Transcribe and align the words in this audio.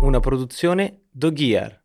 Una 0.00 0.20
produzione 0.20 1.06
Doghier. 1.10 1.82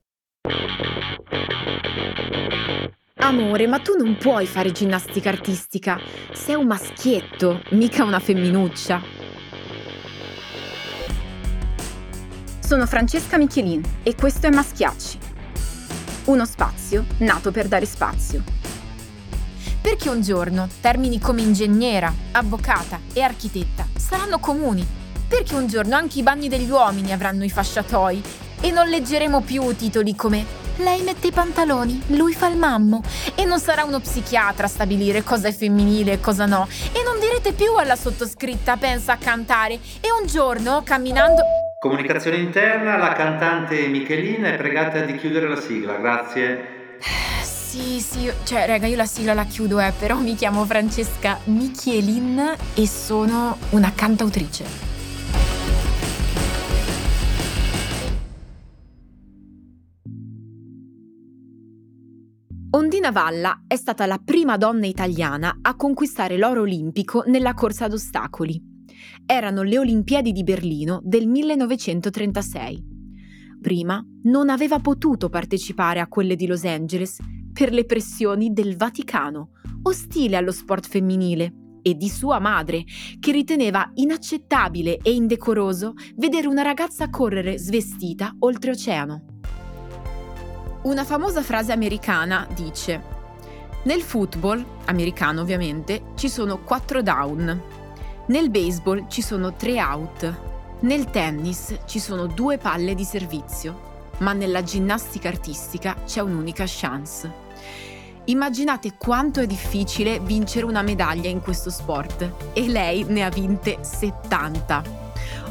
Amore, 3.15 3.67
ma 3.67 3.79
tu 3.79 3.95
non 3.95 4.17
puoi 4.17 4.45
fare 4.45 4.71
ginnastica 4.71 5.29
artistica. 5.29 5.99
Sei 6.33 6.55
un 6.55 6.65
maschietto, 6.65 7.61
mica 7.71 8.03
una 8.03 8.19
femminuccia. 8.19 9.01
Sono 12.59 12.85
Francesca 12.85 13.37
Michelin 13.37 13.81
e 14.03 14.15
questo 14.15 14.47
è 14.47 14.49
Maschiacci. 14.49 15.17
Uno 16.25 16.45
spazio 16.45 17.05
nato 17.19 17.51
per 17.51 17.67
dare 17.67 17.85
spazio. 17.85 18.43
Perché 19.81 20.09
un 20.09 20.21
giorno 20.21 20.69
termini 20.79 21.19
come 21.19 21.41
ingegnera, 21.41 22.13
avvocata 22.33 22.99
e 23.13 23.21
architetta 23.21 23.87
saranno 23.97 24.39
comuni. 24.39 24.85
Perché 25.27 25.55
un 25.55 25.67
giorno 25.67 25.95
anche 25.95 26.19
i 26.19 26.23
bagni 26.23 26.47
degli 26.47 26.69
uomini 26.69 27.11
avranno 27.11 27.43
i 27.43 27.49
fasciatoi 27.49 28.21
e 28.61 28.71
non 28.71 28.87
leggeremo 28.87 29.41
più 29.41 29.75
titoli 29.75 30.15
come 30.15 30.59
lei 30.77 31.01
mette 31.01 31.27
i 31.27 31.31
pantaloni, 31.31 32.01
lui 32.07 32.33
fa 32.33 32.47
il 32.47 32.57
mammo 32.57 33.01
e 33.35 33.43
non 33.45 33.59
sarà 33.59 33.83
uno 33.83 33.99
psichiatra 33.99 34.65
a 34.65 34.69
stabilire 34.69 35.23
cosa 35.23 35.47
è 35.47 35.51
femminile 35.51 36.13
e 36.13 36.19
cosa 36.19 36.45
no 36.45 36.67
e 36.93 37.03
non 37.03 37.19
direte 37.19 37.51
più 37.51 37.75
alla 37.75 37.95
sottoscritta 37.95 38.77
pensa 38.77 39.13
a 39.13 39.17
cantare 39.17 39.73
e 39.73 40.11
un 40.19 40.25
giorno 40.25 40.81
camminando 40.83 41.41
Comunicazione 41.77 42.37
interna, 42.37 42.95
la 42.95 43.13
cantante 43.13 43.87
Michelina 43.87 44.49
è 44.49 44.55
pregata 44.55 44.99
di 45.01 45.15
chiudere 45.15 45.47
la 45.47 45.59
sigla, 45.59 45.95
grazie. 45.95 46.99
Sì, 47.71 48.01
sì, 48.01 48.29
cioè 48.43 48.65
raga 48.65 48.85
io 48.85 48.97
la 48.97 49.05
sigla 49.05 49.33
la 49.33 49.45
chiudo 49.45 49.79
eh, 49.79 49.93
però 49.97 50.19
mi 50.19 50.35
chiamo 50.35 50.65
Francesca 50.65 51.39
Michelin 51.45 52.53
e 52.73 52.85
sono 52.85 53.55
una 53.69 53.93
cantautrice. 53.93 54.65
Ondina 62.71 63.11
Valla 63.11 63.63
è 63.65 63.77
stata 63.77 64.05
la 64.05 64.17
prima 64.21 64.57
donna 64.57 64.85
italiana 64.85 65.59
a 65.61 65.73
conquistare 65.77 66.37
l'oro 66.37 66.63
olimpico 66.63 67.23
nella 67.27 67.53
corsa 67.53 67.85
ad 67.85 67.93
ostacoli. 67.93 68.61
Erano 69.25 69.61
le 69.61 69.79
Olimpiadi 69.79 70.33
di 70.33 70.43
Berlino 70.43 70.99
del 71.05 71.25
1936. 71.25 72.89
Prima 73.61 74.05
non 74.23 74.49
aveva 74.49 74.79
potuto 74.79 75.29
partecipare 75.29 76.01
a 76.01 76.07
quelle 76.07 76.35
di 76.35 76.47
Los 76.47 76.65
Angeles 76.65 77.17
per 77.51 77.71
le 77.71 77.85
pressioni 77.85 78.51
del 78.51 78.77
Vaticano, 78.77 79.51
ostile 79.83 80.37
allo 80.37 80.51
sport 80.51 80.87
femminile, 80.87 81.53
e 81.81 81.95
di 81.95 82.09
sua 82.09 82.39
madre, 82.39 82.83
che 83.19 83.31
riteneva 83.31 83.89
inaccettabile 83.95 84.97
e 84.97 85.13
indecoroso 85.13 85.93
vedere 86.15 86.47
una 86.47 86.61
ragazza 86.61 87.09
correre 87.09 87.57
svestita 87.57 88.35
oltreoceano. 88.39 89.23
Una 90.83 91.03
famosa 91.03 91.41
frase 91.41 91.71
americana 91.71 92.47
dice: 92.55 93.01
Nel 93.83 94.01
football, 94.01 94.63
americano 94.85 95.41
ovviamente, 95.41 96.13
ci 96.15 96.29
sono 96.29 96.59
quattro 96.59 97.01
down. 97.01 97.61
Nel 98.27 98.49
baseball 98.49 99.07
ci 99.07 99.21
sono 99.21 99.53
tre 99.53 99.81
out. 99.81 100.49
Nel 100.81 101.09
tennis 101.09 101.75
ci 101.85 101.99
sono 101.99 102.27
due 102.27 102.57
palle 102.57 102.95
di 102.95 103.03
servizio. 103.03 103.89
Ma 104.19 104.33
nella 104.33 104.61
ginnastica 104.61 105.29
artistica 105.29 105.95
c'è 106.05 106.21
un'unica 106.21 106.63
chance. 106.67 107.49
Immaginate 108.25 108.95
quanto 108.97 109.39
è 109.39 109.47
difficile 109.47 110.19
vincere 110.19 110.65
una 110.65 110.81
medaglia 110.83 111.29
in 111.29 111.41
questo 111.41 111.69
sport 111.69 112.51
e 112.53 112.67
lei 112.67 113.03
ne 113.03 113.23
ha 113.25 113.29
vinte 113.29 113.83
70. 113.83 114.99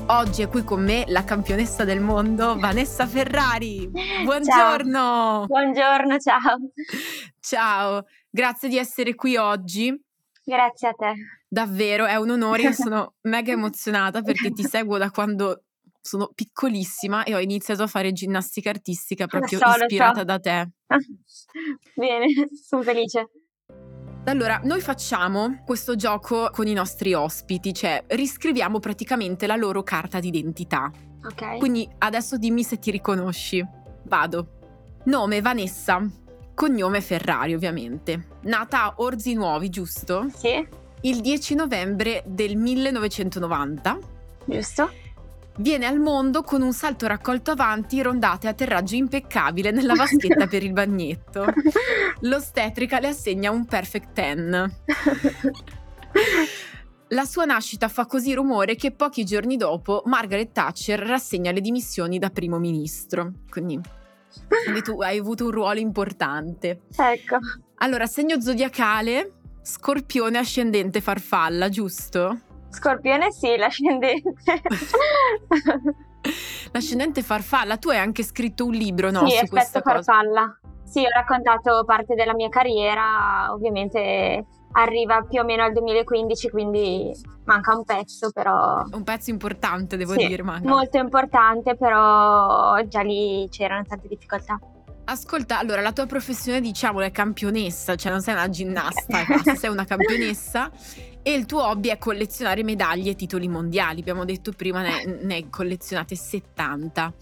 Oggi 0.06 0.42
è 0.42 0.48
qui 0.48 0.64
con 0.64 0.82
me 0.82 1.04
la 1.08 1.24
campionessa 1.24 1.84
del 1.84 2.00
mondo 2.00 2.58
Vanessa 2.58 3.06
Ferrari. 3.06 3.88
Buongiorno. 4.24 4.92
Ciao. 4.92 5.46
Buongiorno, 5.46 6.18
ciao. 6.18 6.58
Ciao, 7.40 8.06
grazie 8.28 8.68
di 8.68 8.78
essere 8.78 9.14
qui 9.14 9.36
oggi. 9.36 9.96
Grazie 10.44 10.88
a 10.88 10.92
te. 10.92 11.14
Davvero, 11.46 12.06
è 12.06 12.16
un 12.16 12.30
onore, 12.30 12.62
io 12.62 12.72
sono 12.72 13.14
mega 13.22 13.52
emozionata 13.52 14.22
perché 14.22 14.50
ti 14.50 14.64
seguo 14.64 14.98
da 14.98 15.10
quando 15.10 15.64
sono 16.00 16.30
piccolissima 16.34 17.24
e 17.24 17.34
ho 17.34 17.40
iniziato 17.40 17.82
a 17.82 17.86
fare 17.86 18.12
ginnastica 18.12 18.70
artistica 18.70 19.26
proprio 19.26 19.58
so, 19.58 19.66
ispirata 19.66 20.20
so. 20.20 20.24
da 20.24 20.38
te. 20.38 20.68
Bene, 21.94 22.26
sono 22.62 22.82
felice. 22.82 23.28
Allora, 24.24 24.60
noi 24.64 24.80
facciamo 24.80 25.62
questo 25.64 25.96
gioco 25.96 26.50
con 26.52 26.66
i 26.66 26.72
nostri 26.74 27.14
ospiti, 27.14 27.72
cioè 27.72 28.04
riscriviamo 28.06 28.78
praticamente 28.78 29.46
la 29.46 29.56
loro 29.56 29.82
carta 29.82 30.20
d'identità. 30.20 30.90
Ok. 31.24 31.58
Quindi 31.58 31.88
adesso 31.98 32.36
dimmi 32.36 32.62
se 32.62 32.78
ti 32.78 32.90
riconosci. 32.90 33.66
Vado. 34.04 34.58
Nome 35.04 35.40
Vanessa, 35.40 36.06
cognome 36.54 37.00
Ferrari 37.00 37.54
ovviamente. 37.54 38.38
Nata 38.42 38.84
a 38.84 38.94
Orzi 38.98 39.32
Nuovi, 39.32 39.70
giusto? 39.70 40.26
Sì, 40.34 40.66
Il 41.02 41.20
10 41.22 41.54
novembre 41.54 42.22
del 42.26 42.56
1990. 42.56 43.98
giusto. 44.44 44.90
Viene 45.60 45.84
al 45.84 45.98
mondo 45.98 46.42
con 46.42 46.62
un 46.62 46.72
salto 46.72 47.06
raccolto 47.06 47.50
avanti, 47.50 48.00
rondate 48.00 48.46
e 48.46 48.50
atterraggio 48.50 48.94
impeccabile 48.94 49.70
nella 49.70 49.92
vaschetta 49.94 50.46
per 50.46 50.62
il 50.62 50.72
bagnetto. 50.72 51.44
L'ostetrica 52.20 52.98
le 52.98 53.08
assegna 53.08 53.50
un 53.50 53.66
perfect 53.66 54.12
ten. 54.14 54.76
La 57.08 57.24
sua 57.26 57.44
nascita 57.44 57.88
fa 57.88 58.06
così 58.06 58.32
rumore 58.32 58.74
che 58.74 58.90
pochi 58.92 59.22
giorni 59.24 59.58
dopo 59.58 60.02
Margaret 60.06 60.50
Thatcher 60.50 60.98
rassegna 60.98 61.50
le 61.52 61.60
dimissioni 61.60 62.18
da 62.18 62.30
primo 62.30 62.58
ministro. 62.58 63.32
Quindi, 63.50 63.78
quindi 64.64 64.80
tu 64.80 65.02
hai 65.02 65.18
avuto 65.18 65.44
un 65.44 65.50
ruolo 65.50 65.78
importante. 65.78 66.84
ecco, 66.96 67.36
Allora, 67.78 68.06
segno 68.06 68.40
zodiacale, 68.40 69.32
scorpione 69.60 70.38
ascendente 70.38 71.02
farfalla, 71.02 71.68
giusto? 71.68 72.48
Scorpione 72.70 73.32
sì, 73.32 73.56
l'ascendente. 73.56 74.22
L'ascendente 76.72 77.22
farfalla, 77.22 77.76
tu 77.78 77.88
hai 77.88 77.98
anche 77.98 78.22
scritto 78.22 78.66
un 78.66 78.72
libro, 78.72 79.10
no? 79.10 79.26
sì, 79.28 79.36
su 79.46 79.56
effetto 79.56 79.80
cosa. 79.80 80.02
farfalla. 80.02 80.58
Sì, 80.84 81.00
ho 81.04 81.08
raccontato 81.12 81.84
parte 81.84 82.14
della 82.14 82.34
mia 82.34 82.48
carriera, 82.48 83.52
ovviamente 83.52 84.44
arriva 84.72 85.22
più 85.22 85.40
o 85.40 85.44
meno 85.44 85.62
al 85.64 85.72
2015, 85.72 86.50
quindi 86.50 87.10
manca 87.44 87.74
un 87.74 87.84
pezzo, 87.84 88.30
però 88.30 88.84
Un 88.90 89.02
pezzo 89.02 89.30
importante, 89.30 89.96
devo 89.96 90.12
Sì, 90.12 90.26
dire, 90.26 90.42
manca. 90.42 90.68
molto 90.68 90.98
importante, 90.98 91.76
però 91.76 92.80
già 92.86 93.00
lì 93.02 93.46
c'erano 93.50 93.84
tante 93.84 94.08
difficoltà. 94.08 94.58
Ascolta, 95.04 95.58
allora 95.58 95.80
la 95.80 95.92
tua 95.92 96.06
professione, 96.06 96.60
diciamo, 96.60 97.00
è 97.00 97.10
campionessa, 97.10 97.96
cioè 97.96 98.12
non 98.12 98.20
sei 98.20 98.34
una 98.34 98.48
ginnasta, 98.48 99.24
sei 99.56 99.70
una 99.70 99.84
campionessa 99.84 100.70
e 101.22 101.32
il 101.32 101.46
tuo 101.46 101.66
hobby 101.66 101.88
è 101.88 101.98
collezionare 101.98 102.62
medaglie 102.62 103.10
e 103.10 103.14
titoli 103.14 103.48
mondiali. 103.48 104.00
Abbiamo 104.00 104.24
detto 104.24 104.52
prima 104.52 104.82
ne, 104.82 105.18
ne 105.22 105.50
collezionate 105.50 106.16
70. 106.16 107.12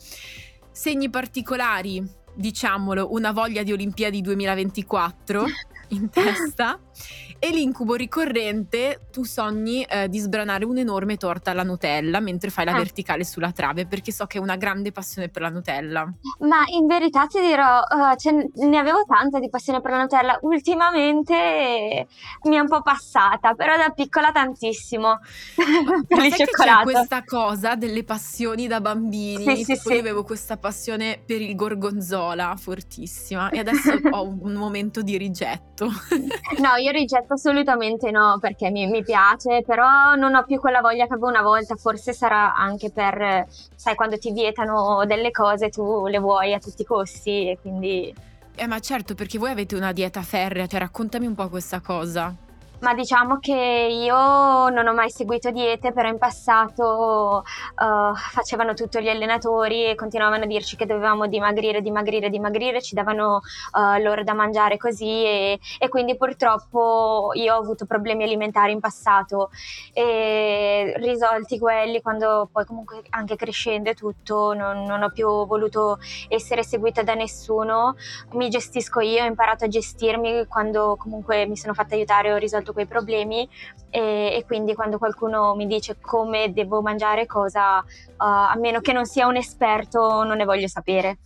Segni 0.70 1.10
particolari, 1.10 2.02
diciamolo, 2.34 3.12
una 3.12 3.32
voglia 3.32 3.62
di 3.62 3.72
Olimpiadi 3.72 4.20
2024 4.20 5.44
in 5.88 6.10
testa 6.10 6.78
e 7.40 7.50
l'incubo 7.50 7.94
ricorrente, 7.94 9.06
tu 9.12 9.22
sogni 9.22 9.84
eh, 9.84 10.08
di 10.08 10.18
sbranare 10.18 10.64
un'enorme 10.64 11.16
torta 11.16 11.52
alla 11.52 11.62
Nutella 11.62 12.18
mentre 12.18 12.50
fai 12.50 12.64
la 12.64 12.72
Ah. 12.72 12.76
verticale 12.78 13.24
sulla 13.24 13.52
trave 13.52 13.86
perché 13.86 14.10
so 14.10 14.26
che 14.26 14.38
hai 14.38 14.42
una 14.42 14.56
grande 14.56 14.90
passione 14.90 15.28
per 15.28 15.42
la 15.42 15.48
Nutella. 15.48 16.02
Ma 16.40 16.64
in 16.76 16.86
verità 16.86 17.26
ti 17.26 17.40
dirò, 17.40 17.78
eh, 17.80 18.16
ce- 18.16 18.50
ne 18.54 18.76
avevo 18.78 19.04
tanta 19.06 19.38
di 19.38 19.48
passione 19.48 19.80
per 19.80 19.92
la 19.92 20.00
Nutella. 20.02 20.38
Ultimamente 20.42 22.06
mi 22.44 22.56
è 22.56 22.58
un 22.58 22.66
po' 22.68 22.82
passata, 22.82 23.54
però 23.54 23.76
da 23.76 23.90
piccola 23.90 24.32
tantissimo. 24.32 25.18
Per 25.54 26.18
il 26.24 26.34
c'è 26.34 26.46
questa 26.82 27.22
cosa 27.24 27.74
delle 27.76 28.02
passioni 28.04 28.66
da 28.66 28.80
bambini? 28.80 29.56
Sì, 29.56 29.64
sì, 29.64 29.76
sì. 29.76 29.92
avevo 29.96 30.24
questa 30.24 30.56
passione 30.56 31.22
per 31.24 31.40
il 31.40 31.54
gorgonzola 31.54 32.56
fortissima 32.56 33.50
e 33.50 33.58
adesso 33.60 33.92
ho 34.10 34.22
un 34.26 34.54
momento 34.54 35.02
di 35.02 35.16
rigetto. 35.16 35.77
No, 36.58 36.74
io 36.76 36.90
rigetto 36.90 37.34
Assolutamente 37.34 38.10
no, 38.10 38.38
perché 38.40 38.70
mi, 38.70 38.86
mi, 38.86 39.04
piace, 39.04 39.62
però 39.64 40.14
non 40.16 40.34
ho 40.34 40.44
più 40.44 40.58
quella 40.58 40.80
voglia 40.80 41.06
che 41.06 41.12
avevo 41.12 41.28
una 41.28 41.42
volta, 41.42 41.76
forse 41.76 42.12
sarà 42.12 42.54
anche 42.54 42.90
per, 42.90 43.46
sai, 43.76 43.94
quando 43.94 44.18
ti 44.18 44.32
vietano 44.32 45.04
delle 45.06 45.30
cose 45.30 45.68
tu 45.68 46.06
le 46.06 46.18
vuoi 46.18 46.54
a 46.54 46.58
tutti 46.58 46.82
i 46.82 46.84
costi 46.84 47.50
e 47.50 47.58
quindi... 47.60 48.12
Eh 48.56 48.66
ma 48.66 48.80
certo, 48.80 49.14
perché 49.14 49.38
voi 49.38 49.50
avete 49.50 49.76
una 49.76 49.92
dieta 49.92 50.20
ferrea, 50.22 50.66
cioè 50.66 50.80
raccontami 50.80 51.26
un 51.26 51.34
po' 51.34 51.48
questa 51.48 51.80
cosa. 51.80 52.34
Ma 52.80 52.94
diciamo 52.94 53.38
che 53.40 53.88
io 53.90 54.68
non 54.68 54.86
ho 54.86 54.94
mai 54.94 55.10
seguito 55.10 55.50
diete, 55.50 55.92
però 55.92 56.08
in 56.08 56.16
passato 56.16 57.42
uh, 57.74 58.14
facevano 58.14 58.74
tutto 58.74 59.00
gli 59.00 59.08
allenatori 59.08 59.86
e 59.86 59.96
continuavano 59.96 60.44
a 60.44 60.46
dirci 60.46 60.76
che 60.76 60.86
dovevamo 60.86 61.26
dimagrire, 61.26 61.82
dimagrire, 61.82 62.30
dimagrire, 62.30 62.80
ci 62.80 62.94
davano 62.94 63.40
uh, 63.72 64.00
loro 64.00 64.22
da 64.22 64.32
mangiare 64.32 64.76
così 64.76 65.24
e, 65.24 65.58
e, 65.76 65.88
quindi 65.88 66.16
purtroppo 66.16 67.30
io 67.34 67.56
ho 67.56 67.58
avuto 67.58 67.84
problemi 67.84 68.22
alimentari 68.22 68.70
in 68.70 68.78
passato 68.78 69.50
e 69.92 70.94
risolti 70.98 71.58
quelli 71.58 72.00
quando 72.00 72.48
poi 72.52 72.64
comunque 72.64 73.02
anche 73.10 73.34
crescendo 73.34 73.90
e 73.90 73.94
tutto 73.94 74.52
non, 74.52 74.84
non 74.84 75.02
ho 75.02 75.10
più 75.10 75.26
voluto 75.46 75.98
essere 76.28 76.62
seguita 76.62 77.02
da 77.02 77.14
nessuno, 77.14 77.96
mi 78.34 78.48
gestisco 78.48 79.00
io, 79.00 79.24
ho 79.24 79.26
imparato 79.26 79.64
a 79.64 79.68
gestirmi 79.68 80.46
quando 80.46 80.94
comunque 80.96 81.44
mi 81.46 81.56
sono 81.56 81.74
fatta 81.74 81.96
aiutare 81.96 82.32
ho 82.32 82.36
risolto 82.36 82.66
quei 82.72 82.86
problemi 82.86 83.48
e, 83.90 84.34
e, 84.36 84.44
quindi 84.46 84.74
quando 84.74 84.98
qualcuno 84.98 85.54
mi 85.54 85.66
dice 85.66 85.98
come 86.00 86.52
devo 86.52 86.82
mangiare 86.82 87.26
cosa, 87.26 87.78
uh, 87.78 87.84
a 88.16 88.54
meno 88.56 88.80
che 88.80 88.92
non 88.92 89.06
sia 89.06 89.26
un 89.26 89.36
esperto, 89.36 90.22
non 90.24 90.36
ne 90.36 90.44
voglio 90.44 90.68
sapere. 90.68 91.18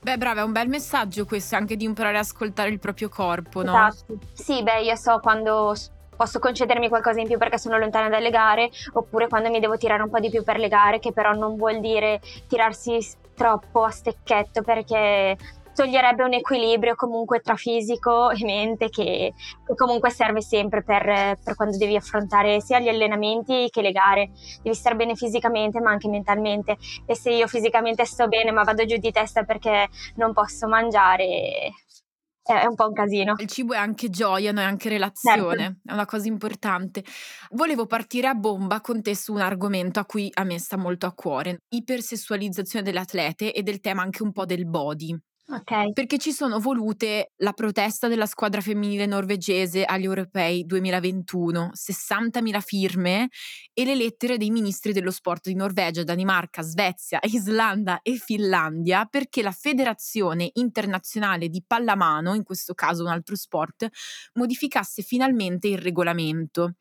Beh, 0.00 0.18
brava, 0.18 0.42
è 0.42 0.44
un 0.44 0.52
bel 0.52 0.68
messaggio 0.68 1.24
questo, 1.24 1.56
anche 1.56 1.76
di 1.76 1.84
imparare 1.84 2.16
ad 2.18 2.24
ascoltare 2.24 2.68
il 2.68 2.78
proprio 2.78 3.08
corpo, 3.08 3.62
no? 3.62 3.72
Esatto. 3.88 4.18
Sì, 4.34 4.62
beh, 4.62 4.82
io 4.82 4.96
so 4.96 5.18
quando 5.20 5.74
posso 6.14 6.38
concedermi 6.38 6.88
qualcosa 6.88 7.20
in 7.20 7.26
più 7.26 7.38
perché 7.38 7.58
sono 7.58 7.78
lontana 7.78 8.08
dalle 8.08 8.30
gare, 8.30 8.70
oppure 8.92 9.28
quando 9.28 9.50
mi 9.50 9.60
devo 9.60 9.76
tirare 9.76 10.02
un 10.02 10.10
po' 10.10 10.20
di 10.20 10.30
più 10.30 10.42
per 10.42 10.58
le 10.58 10.68
gare, 10.68 10.98
che 10.98 11.12
però 11.12 11.32
non 11.32 11.56
vuol 11.56 11.80
dire 11.80 12.20
tirarsi 12.46 12.98
troppo 13.34 13.82
a 13.82 13.90
stecchetto 13.90 14.62
perché 14.62 15.36
toglierebbe 15.74 16.22
un 16.22 16.34
equilibrio 16.34 16.94
comunque 16.94 17.40
tra 17.40 17.56
fisico 17.56 18.30
e 18.30 18.44
mente 18.44 18.88
che, 18.88 19.32
che 19.66 19.74
comunque 19.74 20.10
serve 20.10 20.40
sempre 20.40 20.82
per, 20.82 21.38
per, 21.42 21.54
quando 21.54 21.76
devi 21.76 21.96
affrontare 21.96 22.60
sia 22.60 22.78
gli 22.80 22.88
allenamenti 22.88 23.68
che 23.70 23.82
le 23.82 23.92
gare. 23.92 24.30
Devi 24.62 24.74
stare 24.74 24.96
bene 24.96 25.14
fisicamente 25.14 25.80
ma 25.80 25.90
anche 25.90 26.08
mentalmente 26.08 26.76
e 27.06 27.14
se 27.14 27.30
io 27.30 27.46
fisicamente 27.46 28.04
sto 28.04 28.28
bene 28.28 28.50
ma 28.50 28.62
vado 28.62 28.84
giù 28.84 28.96
di 28.96 29.10
testa 29.10 29.44
perché 29.44 29.88
non 30.16 30.32
posso 30.32 30.68
mangiare 30.68 31.72
è 32.44 32.66
un 32.66 32.74
po' 32.74 32.88
un 32.88 32.92
casino. 32.92 33.34
Il 33.38 33.48
cibo 33.48 33.72
è 33.72 33.78
anche 33.78 34.10
gioia, 34.10 34.52
no? 34.52 34.60
è 34.60 34.64
anche 34.64 34.90
relazione, 34.90 35.62
certo. 35.62 35.80
è 35.84 35.92
una 35.92 36.04
cosa 36.04 36.28
importante. 36.28 37.02
Volevo 37.52 37.86
partire 37.86 38.28
a 38.28 38.34
bomba 38.34 38.82
con 38.82 39.00
te 39.00 39.16
su 39.16 39.32
un 39.32 39.40
argomento 39.40 39.98
a 39.98 40.04
cui 40.04 40.30
a 40.34 40.44
me 40.44 40.58
sta 40.58 40.76
molto 40.76 41.06
a 41.06 41.14
cuore, 41.14 41.62
ipersessualizzazione 41.68 42.84
delle 42.84 43.00
atlete 43.00 43.54
e 43.54 43.62
del 43.62 43.80
tema 43.80 44.02
anche 44.02 44.22
un 44.22 44.32
po' 44.32 44.44
del 44.44 44.66
body. 44.66 45.18
Okay. 45.46 45.92
Perché 45.92 46.16
ci 46.16 46.32
sono 46.32 46.58
volute 46.58 47.32
la 47.36 47.52
protesta 47.52 48.08
della 48.08 48.24
squadra 48.24 48.62
femminile 48.62 49.04
norvegese 49.04 49.84
agli 49.84 50.04
europei 50.04 50.64
2021, 50.64 51.72
60.000 51.74 52.60
firme 52.62 53.28
e 53.74 53.84
le 53.84 53.94
lettere 53.94 54.38
dei 54.38 54.50
ministri 54.50 54.94
dello 54.94 55.10
sport 55.10 55.48
di 55.48 55.54
Norvegia, 55.54 56.02
Danimarca, 56.02 56.62
Svezia, 56.62 57.20
Islanda 57.28 58.00
e 58.00 58.16
Finlandia 58.16 59.04
perché 59.04 59.42
la 59.42 59.52
Federazione 59.52 60.48
Internazionale 60.54 61.50
di 61.50 61.62
Pallamano, 61.66 62.32
in 62.32 62.42
questo 62.42 62.72
caso 62.72 63.02
un 63.02 63.10
altro 63.10 63.36
sport, 63.36 63.86
modificasse 64.34 65.02
finalmente 65.02 65.68
il 65.68 65.78
regolamento. 65.78 66.76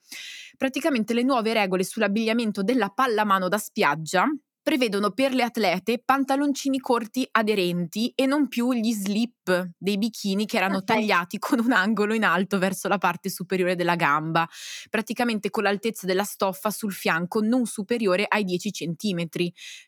Praticamente 0.55 1.13
le 1.13 1.23
nuove 1.23 1.51
regole 1.51 1.83
sull'abbigliamento 1.83 2.63
della 2.63 2.87
pallamano 2.87 3.49
da 3.49 3.57
spiaggia 3.57 4.25
prevedono 4.63 5.11
per 5.11 5.33
le 5.33 5.43
atlete 5.43 6.01
pantaloncini 6.03 6.79
corti 6.79 7.27
aderenti 7.29 8.11
e 8.15 8.25
non 8.25 8.47
più 8.47 8.71
gli 8.71 8.93
slip 8.93 9.71
dei 9.77 9.97
bikini 9.97 10.45
che 10.45 10.57
erano 10.57 10.77
okay. 10.77 10.97
tagliati 10.97 11.37
con 11.37 11.59
un 11.59 11.73
angolo 11.73 12.13
in 12.13 12.23
alto 12.23 12.57
verso 12.57 12.87
la 12.87 12.97
parte 12.97 13.29
superiore 13.29 13.75
della 13.75 13.97
gamba, 13.97 14.47
praticamente 14.89 15.49
con 15.49 15.63
l'altezza 15.63 16.07
della 16.07 16.23
stoffa 16.23 16.71
sul 16.71 16.93
fianco 16.93 17.41
non 17.41 17.65
superiore 17.65 18.25
ai 18.27 18.45
10 18.45 18.71
cm. 18.71 19.27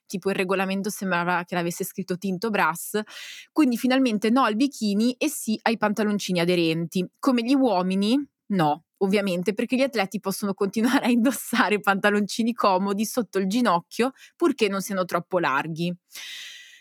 Tipo 0.05 0.29
il 0.29 0.35
regolamento 0.35 0.89
sembrava 0.89 1.43
che 1.45 1.55
l'avesse 1.55 1.85
scritto 1.85 2.17
Tinto 2.17 2.49
Brass. 2.49 2.99
Quindi 3.51 3.77
finalmente 3.77 4.29
no 4.29 4.43
al 4.43 4.55
bikini 4.55 5.13
e 5.13 5.29
sì 5.29 5.57
ai 5.63 5.77
pantaloncini 5.77 6.41
aderenti. 6.41 7.07
Come 7.17 7.43
gli 7.43 7.55
uomini, 7.55 8.21
no 8.47 8.84
ovviamente, 8.99 9.53
perché 9.53 9.75
gli 9.75 9.81
atleti 9.81 10.19
possono 10.19 10.53
continuare 10.53 11.05
a 11.05 11.09
indossare 11.09 11.79
pantaloncini 11.79 12.53
comodi 12.53 13.05
sotto 13.05 13.39
il 13.39 13.47
ginocchio 13.47 14.11
purché 14.35 14.67
non 14.67 14.81
siano 14.81 15.05
troppo 15.05 15.39
larghi. 15.39 15.93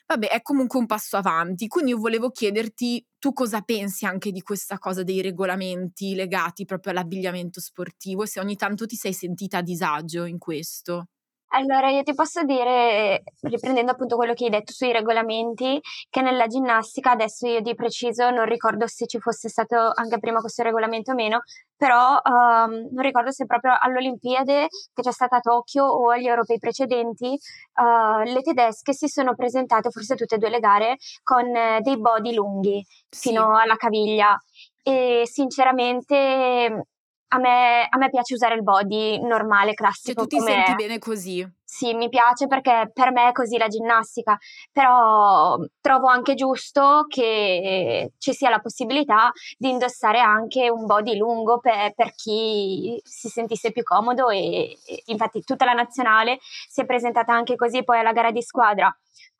Vabbè, 0.06 0.28
è 0.28 0.42
comunque 0.42 0.78
un 0.78 0.86
passo 0.86 1.16
avanti, 1.16 1.66
quindi 1.66 1.92
io 1.92 1.98
volevo 1.98 2.30
chiederti 2.30 3.04
tu 3.18 3.32
cosa 3.32 3.62
pensi 3.62 4.04
anche 4.04 4.32
di 4.32 4.42
questa 4.42 4.78
cosa 4.78 5.02
dei 5.02 5.22
regolamenti 5.22 6.14
legati 6.14 6.66
proprio 6.66 6.92
all'abbigliamento 6.92 7.58
sportivo, 7.60 8.26
se 8.26 8.38
ogni 8.38 8.56
tanto 8.56 8.84
ti 8.86 8.96
sei 8.96 9.14
sentita 9.14 9.58
a 9.58 9.62
disagio 9.62 10.24
in 10.26 10.36
questo. 10.38 11.06
Allora, 11.56 11.88
io 11.88 12.02
ti 12.02 12.14
posso 12.14 12.42
dire, 12.42 13.22
riprendendo 13.42 13.92
appunto 13.92 14.16
quello 14.16 14.32
che 14.34 14.44
hai 14.44 14.50
detto 14.50 14.72
sui 14.72 14.90
regolamenti, 14.90 15.80
che 16.10 16.20
nella 16.20 16.48
ginnastica, 16.48 17.12
adesso 17.12 17.46
io 17.46 17.60
di 17.60 17.76
preciso 17.76 18.28
non 18.30 18.44
ricordo 18.44 18.88
se 18.88 19.06
ci 19.06 19.20
fosse 19.20 19.48
stato 19.48 19.92
anche 19.94 20.18
prima 20.18 20.40
questo 20.40 20.64
regolamento 20.64 21.12
o 21.12 21.14
meno, 21.14 21.42
però 21.76 22.20
um, 22.24 22.88
non 22.90 23.04
ricordo 23.04 23.30
se 23.30 23.46
proprio 23.46 23.72
all'Olimpiade 23.78 24.66
che 24.92 25.02
c'è 25.02 25.12
stata 25.12 25.36
a 25.36 25.40
Tokyo 25.40 25.84
o 25.84 26.10
agli 26.10 26.26
europei 26.26 26.58
precedenti, 26.58 27.38
uh, 27.74 28.22
le 28.24 28.42
tedesche 28.42 28.92
si 28.92 29.06
sono 29.06 29.36
presentate, 29.36 29.90
forse 29.90 30.16
tutte 30.16 30.34
e 30.34 30.38
due 30.38 30.50
le 30.50 30.58
gare, 30.58 30.96
con 31.22 31.46
uh, 31.46 31.80
dei 31.82 32.00
body 32.00 32.34
lunghi 32.34 32.84
sì. 33.08 33.28
fino 33.28 33.56
alla 33.56 33.76
caviglia. 33.76 34.36
E 34.82 35.22
sinceramente 35.24 36.88
a 37.34 37.38
me, 37.38 37.86
a 37.88 37.96
me, 37.98 38.10
piace 38.10 38.34
usare 38.34 38.54
il 38.54 38.62
body 38.62 39.20
normale, 39.20 39.74
classico. 39.74 40.20
Cioè 40.20 40.28
tu 40.28 40.36
ti 40.36 40.38
come... 40.38 40.50
senti 40.50 40.74
bene 40.74 40.98
così? 40.98 41.46
Sì, 41.64 41.92
mi 41.92 42.08
piace 42.08 42.46
perché 42.46 42.90
per 42.94 43.10
me 43.10 43.28
è 43.28 43.32
così 43.32 43.58
la 43.58 43.66
ginnastica, 43.66 44.38
però 44.70 45.56
trovo 45.80 46.06
anche 46.06 46.34
giusto 46.34 47.04
che 47.08 48.12
ci 48.18 48.32
sia 48.32 48.48
la 48.48 48.60
possibilità 48.60 49.32
di 49.58 49.70
indossare 49.70 50.20
anche 50.20 50.70
un 50.70 50.86
body 50.86 51.16
lungo 51.16 51.58
per, 51.58 51.92
per 51.94 52.14
chi 52.14 53.00
si 53.02 53.28
sentisse 53.28 53.72
più 53.72 53.82
comodo 53.82 54.28
e, 54.28 54.78
e 54.86 55.02
infatti 55.06 55.42
tutta 55.42 55.64
la 55.64 55.72
nazionale 55.72 56.38
si 56.40 56.82
è 56.82 56.86
presentata 56.86 57.32
anche 57.32 57.56
così 57.56 57.82
poi 57.82 57.98
alla 57.98 58.12
gara 58.12 58.30
di 58.30 58.42
squadra 58.42 58.96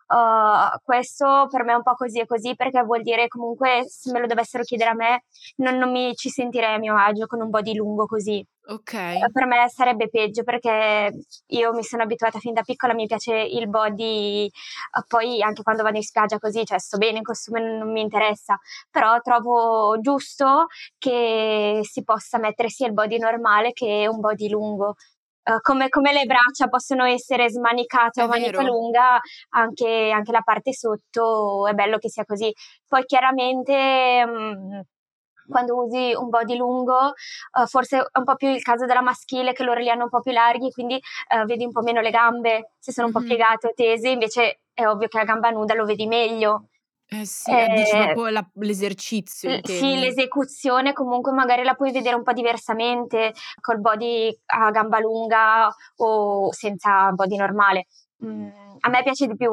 Uh, 0.07 0.79
questo 0.83 1.47
per 1.51 1.65
me 1.65 1.73
è 1.73 1.77
un 1.77 1.83
po' 1.83 1.95
così 1.95 2.21
e 2.21 2.27
così 2.27 2.55
perché 2.55 2.83
vuol 2.83 3.01
dire 3.01 3.27
comunque 3.27 3.85
se 3.89 4.13
me 4.13 4.21
lo 4.21 4.27
dovessero 4.27 4.63
chiedere 4.63 4.91
a 4.91 4.95
me 4.95 5.25
non, 5.57 5.79
non 5.79 5.91
mi 5.91 6.15
ci 6.15 6.29
sentirei 6.29 6.75
a 6.75 6.79
mio 6.79 6.95
agio 6.95 7.27
con 7.27 7.41
un 7.41 7.49
body 7.49 7.75
lungo 7.75 8.05
così. 8.05 8.47
Ok. 8.67 8.93
Uh, 8.95 9.31
per 9.31 9.47
me 9.47 9.69
sarebbe 9.69 10.09
peggio 10.09 10.43
perché 10.43 11.13
io 11.47 11.73
mi 11.75 11.83
sono 11.83 12.03
abituata 12.03 12.39
fin 12.39 12.55
da 12.55 12.63
piccola, 12.63 12.95
mi 12.95 13.07
piace 13.07 13.35
il 13.35 13.69
body, 13.69 14.47
uh, 14.47 15.03
poi 15.07 15.43
anche 15.43 15.63
quando 15.63 15.83
vado 15.83 15.97
in 15.97 16.03
spiaggia 16.03 16.39
così, 16.39 16.65
cioè 16.65 16.79
sto 16.79 16.97
bene 16.97 17.19
in 17.19 17.25
costume, 17.25 17.61
non 17.61 17.91
mi 17.91 18.01
interessa, 18.01 18.59
però 18.91 19.21
trovo 19.21 19.99
giusto 20.01 20.67
che 20.99 21.81
si 21.83 22.05
possa 22.05 22.39
mettere 22.39 22.71
sia 22.71 22.87
il 22.87 22.95
body 22.95 23.19
normale 23.19 23.73
che 23.73 24.09
un 24.11 24.21
body 24.21 24.49
lungo 24.49 24.95
Uh, 25.45 25.61
come, 25.61 25.91
come, 25.91 26.13
le 26.13 26.25
braccia 26.25 26.69
possono 26.69 27.05
essere 27.05 27.51
smanicate 27.51 28.23
a 28.23 28.27
manica 28.27 28.63
lunga, 28.63 29.21
anche, 29.51 30.11
anche, 30.11 30.33
la 30.33 30.41
parte 30.41 30.73
sotto 30.73 31.67
è 31.67 31.75
bello 31.75 31.99
che 31.99 32.09
sia 32.09 32.25
così. 32.25 32.51
Poi 32.89 33.05
chiaramente 33.05 34.25
mh, 34.25 34.31
mm, 34.31 34.81
quando 35.49 35.77
usi 35.77 36.15
un 36.15 36.29
body 36.29 36.57
lungo, 36.57 37.13
uh, 37.53 37.67
forse 37.67 37.99
è 37.99 38.19
un 38.19 38.25
po' 38.25 38.37
più 38.37 38.49
il 38.49 38.63
caso 38.63 38.87
della 38.87 39.03
maschile 39.03 39.53
che 39.53 39.65
loro 39.65 39.81
li 39.81 39.91
hanno 39.91 40.05
un 40.05 40.09
po' 40.09 40.21
più 40.21 40.33
larghi, 40.33 40.71
quindi 40.71 40.95
uh, 40.95 41.45
vedi 41.45 41.65
un 41.65 41.73
po' 41.73 41.83
meno 41.83 42.01
le 42.01 42.11
gambe, 42.11 42.73
se 42.79 42.93
sono 42.93 43.09
un 43.09 43.13
po' 43.13 43.21
piegate 43.21 43.69
o 43.69 43.73
tese, 43.75 44.09
invece 44.09 44.61
è 44.73 44.87
ovvio 44.87 45.09
che 45.09 45.19
a 45.19 45.25
gamba 45.25 45.51
nuda 45.51 45.75
lo 45.75 45.85
vedi 45.85 46.07
meglio. 46.07 46.69
Eh 47.07 47.27
sì, 47.27 47.51
eh, 47.51 47.69
dici 47.75 47.97
proprio 47.97 48.29
la, 48.29 48.47
l'esercizio. 48.55 49.51
L- 49.51 49.61
sì, 49.63 49.99
l'esecuzione 49.99 50.93
comunque 50.93 51.33
magari 51.33 51.63
la 51.63 51.75
puoi 51.75 51.93
vedere 51.93 52.17
un 52.17 52.23
po' 52.23 52.33
diversamente 52.33 53.33
col 53.61 53.81
body 53.81 54.37
a 54.47 54.71
gamba 54.71 54.99
lunga 55.01 55.73
o 55.97 56.53
senza 56.53 57.11
body 57.13 57.37
normale. 57.37 57.87
Mm, 58.25 58.49
a 58.81 58.89
me 58.89 59.03
piace 59.03 59.27
di 59.27 59.37
più 59.37 59.51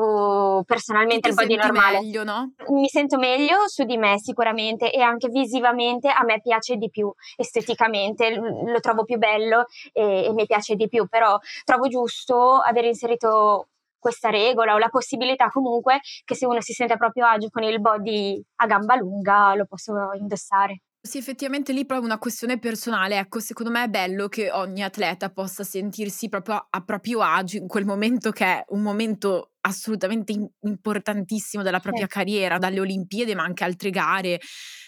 personalmente 0.65 1.29
il 1.29 1.35
body 1.35 1.55
normale. 1.55 1.99
Meglio, 1.99 2.23
no? 2.23 2.53
Mi 2.69 2.87
sento 2.87 3.17
meglio 3.17 3.67
su 3.67 3.83
di 3.83 3.97
me 3.97 4.17
sicuramente 4.17 4.91
e 4.91 5.01
anche 5.01 5.27
visivamente 5.27 6.09
a 6.09 6.23
me 6.23 6.39
piace 6.41 6.75
di 6.77 6.89
più, 6.89 7.11
esteticamente 7.35 8.33
lo 8.33 8.79
trovo 8.79 9.03
più 9.03 9.17
bello 9.17 9.65
e, 9.91 10.25
e 10.25 10.33
mi 10.33 10.45
piace 10.45 10.75
di 10.75 10.87
più, 10.87 11.07
però 11.07 11.37
trovo 11.65 11.87
giusto 11.87 12.59
aver 12.59 12.85
inserito 12.85 13.67
questa 14.01 14.29
regola 14.29 14.73
o 14.73 14.79
la 14.79 14.89
possibilità 14.89 15.47
comunque 15.49 15.99
che 16.25 16.35
se 16.35 16.45
uno 16.47 16.61
si 16.61 16.73
sente 16.73 16.97
proprio 16.97 17.25
agio 17.27 17.49
con 17.49 17.63
il 17.63 17.79
body 17.81 18.43
a 18.57 18.65
gamba 18.65 18.95
lunga 18.97 19.55
lo 19.55 19.65
posso 19.65 19.93
indossare. 20.19 20.81
Sì, 21.03 21.17
effettivamente 21.17 21.73
lì 21.73 21.83
proprio 21.85 22.05
una 22.07 22.19
questione 22.19 22.59
personale. 22.59 23.17
Ecco, 23.17 23.39
secondo 23.39 23.71
me 23.71 23.83
è 23.85 23.87
bello 23.87 24.27
che 24.27 24.51
ogni 24.51 24.83
atleta 24.83 25.31
possa 25.31 25.63
sentirsi 25.63 26.29
proprio 26.29 26.67
a 26.69 26.83
proprio 26.83 27.21
agio 27.21 27.57
in 27.57 27.67
quel 27.67 27.85
momento 27.85 28.29
che 28.31 28.45
è 28.45 28.63
un 28.69 28.81
momento 28.83 29.53
assolutamente 29.61 30.31
im 30.31 30.47
importantissimo 30.61 31.63
della 31.63 31.79
propria 31.79 32.05
Sì. 32.05 32.07
carriera, 32.07 32.59
dalle 32.59 32.79
Olimpiadi, 32.79 33.33
ma 33.33 33.43
anche 33.43 33.63
altre 33.63 33.89
gare. 33.89 34.39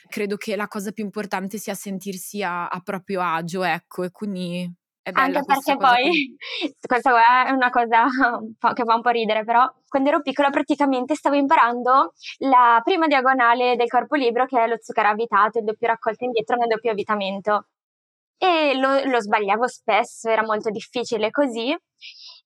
Credo 0.07 0.37
che 0.37 0.55
la 0.55 0.67
cosa 0.67 0.91
più 0.91 1.03
importante 1.03 1.57
sia 1.57 1.73
sentirsi 1.73 2.43
a 2.43 2.67
a 2.67 2.79
proprio 2.81 3.21
agio, 3.21 3.63
ecco, 3.63 4.03
e 4.03 4.11
quindi 4.11 4.61
è 4.63 4.69
Anche 5.11 5.43
perché 5.43 5.75
poi 5.75 6.35
questa 6.87 7.45
è 7.45 7.51
una 7.51 7.69
cosa 7.69 8.05
che 8.73 8.83
fa 8.85 8.95
un 8.95 9.01
po' 9.01 9.09
ridere, 9.09 9.43
però 9.43 9.69
quando 9.87 10.09
ero 10.09 10.21
piccola 10.21 10.49
praticamente 10.49 11.15
stavo 11.15 11.35
imparando 11.35 12.13
la 12.39 12.79
prima 12.83 13.07
diagonale 13.07 13.75
del 13.75 13.89
corpo 13.89 14.15
libero 14.15 14.45
che 14.45 14.63
è 14.63 14.67
lo 14.67 14.77
zucchero 14.79 15.09
avvitato, 15.09 15.59
il 15.59 15.65
doppio 15.65 15.87
raccolto 15.87 16.23
indietro 16.23 16.55
nel 16.55 16.69
doppio 16.69 16.91
avvitamento. 16.91 17.67
E 18.37 18.73
lo, 18.75 19.03
lo 19.05 19.19
sbagliavo 19.19 19.67
spesso, 19.67 20.29
era 20.29 20.43
molto 20.43 20.69
difficile 20.69 21.31
così. 21.31 21.75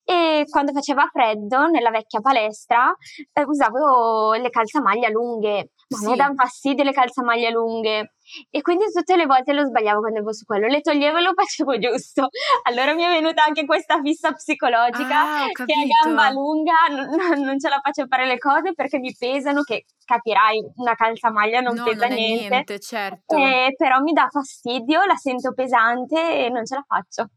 E 0.04 0.46
quando 0.50 0.72
faceva 0.72 1.08
freddo 1.12 1.68
nella 1.68 1.90
vecchia 1.90 2.22
palestra 2.22 2.96
eh, 3.34 3.44
usavo 3.44 4.34
le 4.34 4.50
calzamaglia 4.50 5.10
lunghe, 5.10 5.72
ma 5.90 5.98
a 6.00 6.02
me 6.02 6.10
Sì. 6.12 6.16
danno 6.16 6.34
fastidio 6.36 6.84
le 6.84 6.92
calzamaglie 6.92 7.50
lunghe. 7.52 8.14
E 8.50 8.62
quindi 8.62 8.86
tutte 8.92 9.16
le 9.16 9.26
volte 9.26 9.54
lo 9.54 9.64
sbagliavo 9.64 10.00
quando 10.00 10.18
avevo 10.20 10.34
su 10.34 10.44
quello, 10.46 10.68
le 10.68 10.82
toglievo 10.82 11.18
e 11.18 11.22
lo 11.22 11.32
facevo 11.34 11.78
giusto. 11.80 12.28
Allora 12.64 12.94
mi 12.94 13.04
è 13.04 13.10
venuta 13.10 13.44
anche 13.46 13.66
questa 13.66 14.02
fissa 14.02 14.34
psicologica 14.34 15.16
Ah, 15.22 15.46
che 15.54 15.74
a 15.74 16.04
gamba 16.04 16.30
lunga 16.32 16.74
non, 16.90 17.42
non 17.44 17.60
ce 17.60 17.70
la 17.70 17.80
faccio 17.82 18.06
fare 18.08 18.26
le 18.26 18.38
cose 18.38 18.74
perché 18.74 19.00
mi 19.00 19.16
pesano, 19.18 19.62
che 19.64 19.86
capirai, 20.06 20.62
una 20.76 20.94
calzamaglia 20.96 21.62
non 21.62 21.76
No, 21.76 21.84
pesa 21.86 22.08
non 22.08 22.16
niente. 22.16 22.56
niente, 22.56 22.80
certo. 22.80 23.36
Eh, 23.38 23.74
però 23.78 24.00
mi 24.02 24.12
dà 24.14 24.28
fastidio, 24.30 25.06
la 25.06 25.16
sento 25.16 25.54
pesante 25.54 26.46
e 26.46 26.50
non 26.50 26.66
ce 26.66 26.76
la 26.76 26.84
faccio. 26.86 27.30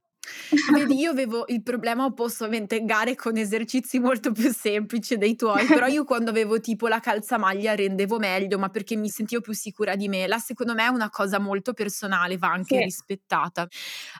Vedi, 0.66 0.98
io 0.98 1.10
avevo 1.10 1.44
il 1.48 1.62
problema 1.62 2.04
opposto, 2.04 2.44
ovviamente 2.44 2.84
gare 2.84 3.14
con 3.16 3.36
esercizi 3.36 3.98
molto 3.98 4.30
più 4.32 4.52
semplici 4.52 5.16
dei 5.16 5.34
tuoi, 5.34 5.68
però 5.68 5.86
io 5.86 6.04
quando 6.04 6.30
avevo 6.30 6.60
tipo 6.60 6.86
la 6.86 7.00
calzamaglia 7.00 7.74
rendevo 7.74 8.18
meglio, 8.18 8.58
ma 8.58 8.68
perché 8.68 8.94
mi 8.96 9.08
sentivo 9.08 9.40
più 9.40 9.52
sicura 9.52 9.96
di 9.96 10.08
me. 10.08 10.26
La 10.28 10.38
secondo 10.38 10.74
me 10.74 10.84
è 10.84 10.88
una 10.88 11.10
cosa 11.10 11.38
molto 11.40 11.72
personale, 11.72 12.36
va 12.38 12.52
anche 12.52 12.76
Sì. 12.76 12.82
rispettata. 12.82 13.66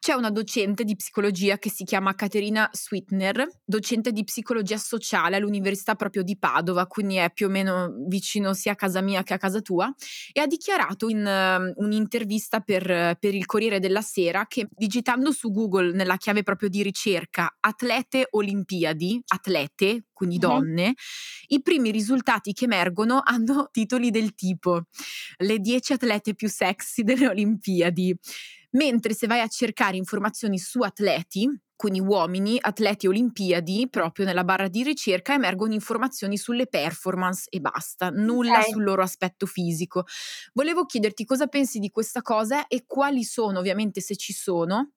C'è 0.00 0.12
una 0.14 0.30
docente 0.30 0.84
di 0.84 0.96
psicologia 0.96 1.58
che 1.58 1.70
si 1.70 1.84
chiama 1.84 2.14
Caterina 2.14 2.68
Sweetner, 2.72 3.46
docente 3.64 4.10
di 4.12 4.24
psicologia 4.24 4.76
sociale 4.76 5.36
all'Università 5.36 5.94
proprio 5.94 6.22
di 6.22 6.36
Padova, 6.36 6.86
quindi 6.86 7.16
è 7.16 7.30
più 7.32 7.46
o 7.46 7.50
meno 7.50 7.94
vicino 8.08 8.54
sia 8.54 8.72
a 8.72 8.76
casa 8.76 9.00
mia 9.00 9.22
che 9.22 9.34
a 9.34 9.38
casa 9.38 9.60
tua, 9.60 9.92
e 10.32 10.40
ha 10.40 10.46
dichiarato 10.46 11.08
in 11.08 11.24
eh, 11.24 11.72
un'intervista 11.76 12.60
per, 12.60 13.16
per 13.18 13.34
il 13.34 13.46
Corriere 13.46 13.78
della 13.78 14.02
Sera 14.02 14.46
che 14.48 14.66
digitando 14.70 15.32
su 15.32 15.50
Google 15.52 15.92
nella 16.00 16.16
chiave 16.16 16.42
proprio 16.42 16.70
di 16.70 16.82
ricerca 16.82 17.58
atlete 17.60 18.28
olimpiadi, 18.30 19.22
atlete, 19.26 20.06
quindi 20.12 20.38
donne, 20.38 20.94
i 21.48 21.60
primi 21.60 21.90
risultati 21.90 22.52
che 22.54 22.64
emergono 22.64 23.20
hanno 23.24 23.68
titoli 23.70 24.10
del 24.10 24.34
tipo 24.34 24.84
le 25.38 25.58
10 25.58 25.92
atlete 25.92 26.34
più 26.34 26.48
sexy 26.48 27.02
delle 27.02 27.28
Olimpiadi, 27.28 28.16
mentre 28.72 29.14
se 29.14 29.26
vai 29.26 29.40
a 29.40 29.48
cercare 29.48 29.96
informazioni 29.96 30.58
su 30.58 30.80
atleti, 30.80 31.48
quindi 31.80 31.98
uomini, 32.00 32.58
atleti 32.60 33.06
olimpiadi, 33.06 33.88
proprio 33.88 34.26
nella 34.26 34.44
barra 34.44 34.68
di 34.68 34.82
ricerca 34.82 35.32
emergono 35.32 35.72
informazioni 35.72 36.36
sulle 36.36 36.66
performance 36.66 37.46
e 37.48 37.58
basta, 37.58 38.10
nulla 38.10 38.60
Ok. 38.60 38.60
sul 38.60 38.82
loro 38.82 39.00
aspetto 39.00 39.46
fisico. 39.46 40.04
Volevo 40.52 40.84
chiederti 40.84 41.24
cosa 41.24 41.46
pensi 41.46 41.78
di 41.78 41.88
questa 41.88 42.20
cosa 42.20 42.66
e 42.66 42.84
quali 42.86 43.24
sono, 43.24 43.60
ovviamente 43.60 44.02
se 44.02 44.14
ci 44.16 44.34
sono, 44.34 44.90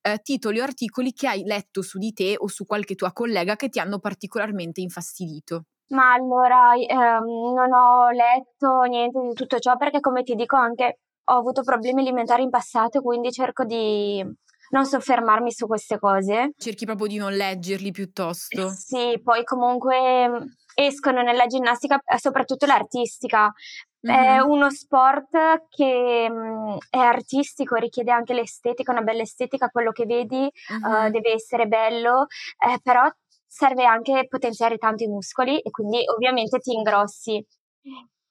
eh, 0.00 0.20
titoli 0.22 0.60
o 0.60 0.62
articoli 0.62 1.12
che 1.12 1.26
hai 1.26 1.42
letto 1.42 1.82
su 1.82 1.98
di 1.98 2.12
te 2.12 2.36
o 2.38 2.46
su 2.46 2.64
qualche 2.66 2.94
tua 2.94 3.12
collega 3.12 3.56
che 3.56 3.68
ti 3.68 3.80
hanno 3.80 3.98
particolarmente 3.98 4.80
infastidito. 4.80 5.64
Ma 5.90 6.12
allora, 6.12 6.74
ehm, 6.74 7.24
non 7.54 7.72
ho 7.72 8.10
letto 8.10 8.82
niente 8.82 9.20
di 9.20 9.32
tutto 9.32 9.58
ciò 9.58 9.76
perché, 9.76 10.00
come 10.00 10.22
ti 10.22 10.34
dico, 10.34 10.56
anche 10.56 10.98
ho 11.24 11.34
avuto 11.36 11.62
problemi 11.62 12.00
alimentari 12.02 12.42
in 12.42 12.50
passato, 12.50 13.00
quindi 13.00 13.30
cerco 13.32 13.64
di 13.64 14.22
non 14.70 14.84
soffermarmi 14.86 15.52
su 15.52 15.66
queste 15.66 15.98
cose. 15.98 16.52
Cerchi 16.56 16.84
proprio 16.84 17.06
di 17.06 17.16
non 17.16 17.32
leggerli 17.32 17.90
piuttosto. 17.90 18.68
Sì, 18.70 19.20
poi 19.22 19.44
comunque 19.44 20.28
mh, 20.28 20.54
escono 20.74 21.22
nella 21.22 21.46
ginnastica, 21.46 22.00
eh, 22.04 22.18
soprattutto 22.18 22.66
l'artistica. 22.66 23.52
È 24.00 24.40
Mhm. 24.40 24.48
uno 24.48 24.70
sport 24.70 25.66
che 25.68 26.28
mh, 26.30 26.76
è 26.90 26.98
artistico, 26.98 27.74
richiede 27.76 28.12
anche 28.12 28.32
l'estetica, 28.32 28.92
una 28.92 29.02
bella 29.02 29.22
estetica, 29.22 29.68
quello 29.68 29.90
che 29.90 30.06
vedi 30.06 30.44
eh, 30.46 30.52
Mhm. 30.74 31.10
deve 31.10 31.32
essere 31.32 31.66
bello, 31.66 32.26
eh, 32.64 32.78
però 32.82 33.10
serve 33.46 33.84
anche 33.84 34.26
potenziare 34.28 34.76
tanto 34.76 35.02
i 35.04 35.08
muscoli 35.08 35.58
e 35.58 35.70
quindi 35.70 36.02
ovviamente 36.14 36.58
ti 36.60 36.72
ingrossi. 36.72 37.44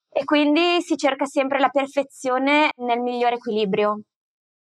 E 0.10 0.24
quindi 0.24 0.82
si 0.82 0.96
cerca 0.98 1.25
sempre 1.25 1.60
la 1.60 1.70
perfezione 1.70 2.70
nel 2.77 3.00
migliore 3.01 3.36
equilibrio 3.36 4.01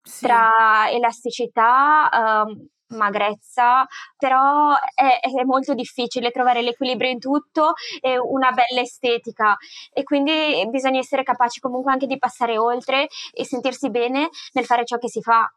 Sì. 0.05 0.25
tra 0.25 0.89
elasticità, 0.91 2.09
ehm, 2.11 2.67
magrezza, 2.97 3.85
però 4.17 4.73
è, 4.93 5.19
è 5.21 5.43
molto 5.45 5.73
difficile 5.73 6.29
trovare 6.31 6.61
l'equilibrio 6.61 7.09
in 7.09 7.17
tutto 7.19 7.73
e 8.01 8.17
una 8.19 8.51
bella 8.51 8.81
estetica 8.81 9.55
e 9.91 10.03
quindi 10.03 10.67
bisogna 10.69 10.99
essere 10.99 11.23
capaci 11.23 11.59
comunque 11.59 11.91
anche 11.91 12.05
di 12.05 12.19
passare 12.19 12.57
oltre 12.57 13.07
e 13.33 13.45
sentirsi 13.45 13.89
bene 13.89 14.29
nel 14.53 14.65
fare 14.65 14.85
ciò 14.85 14.97
che 14.97 15.09
si 15.09 15.21
fa. 15.21 15.51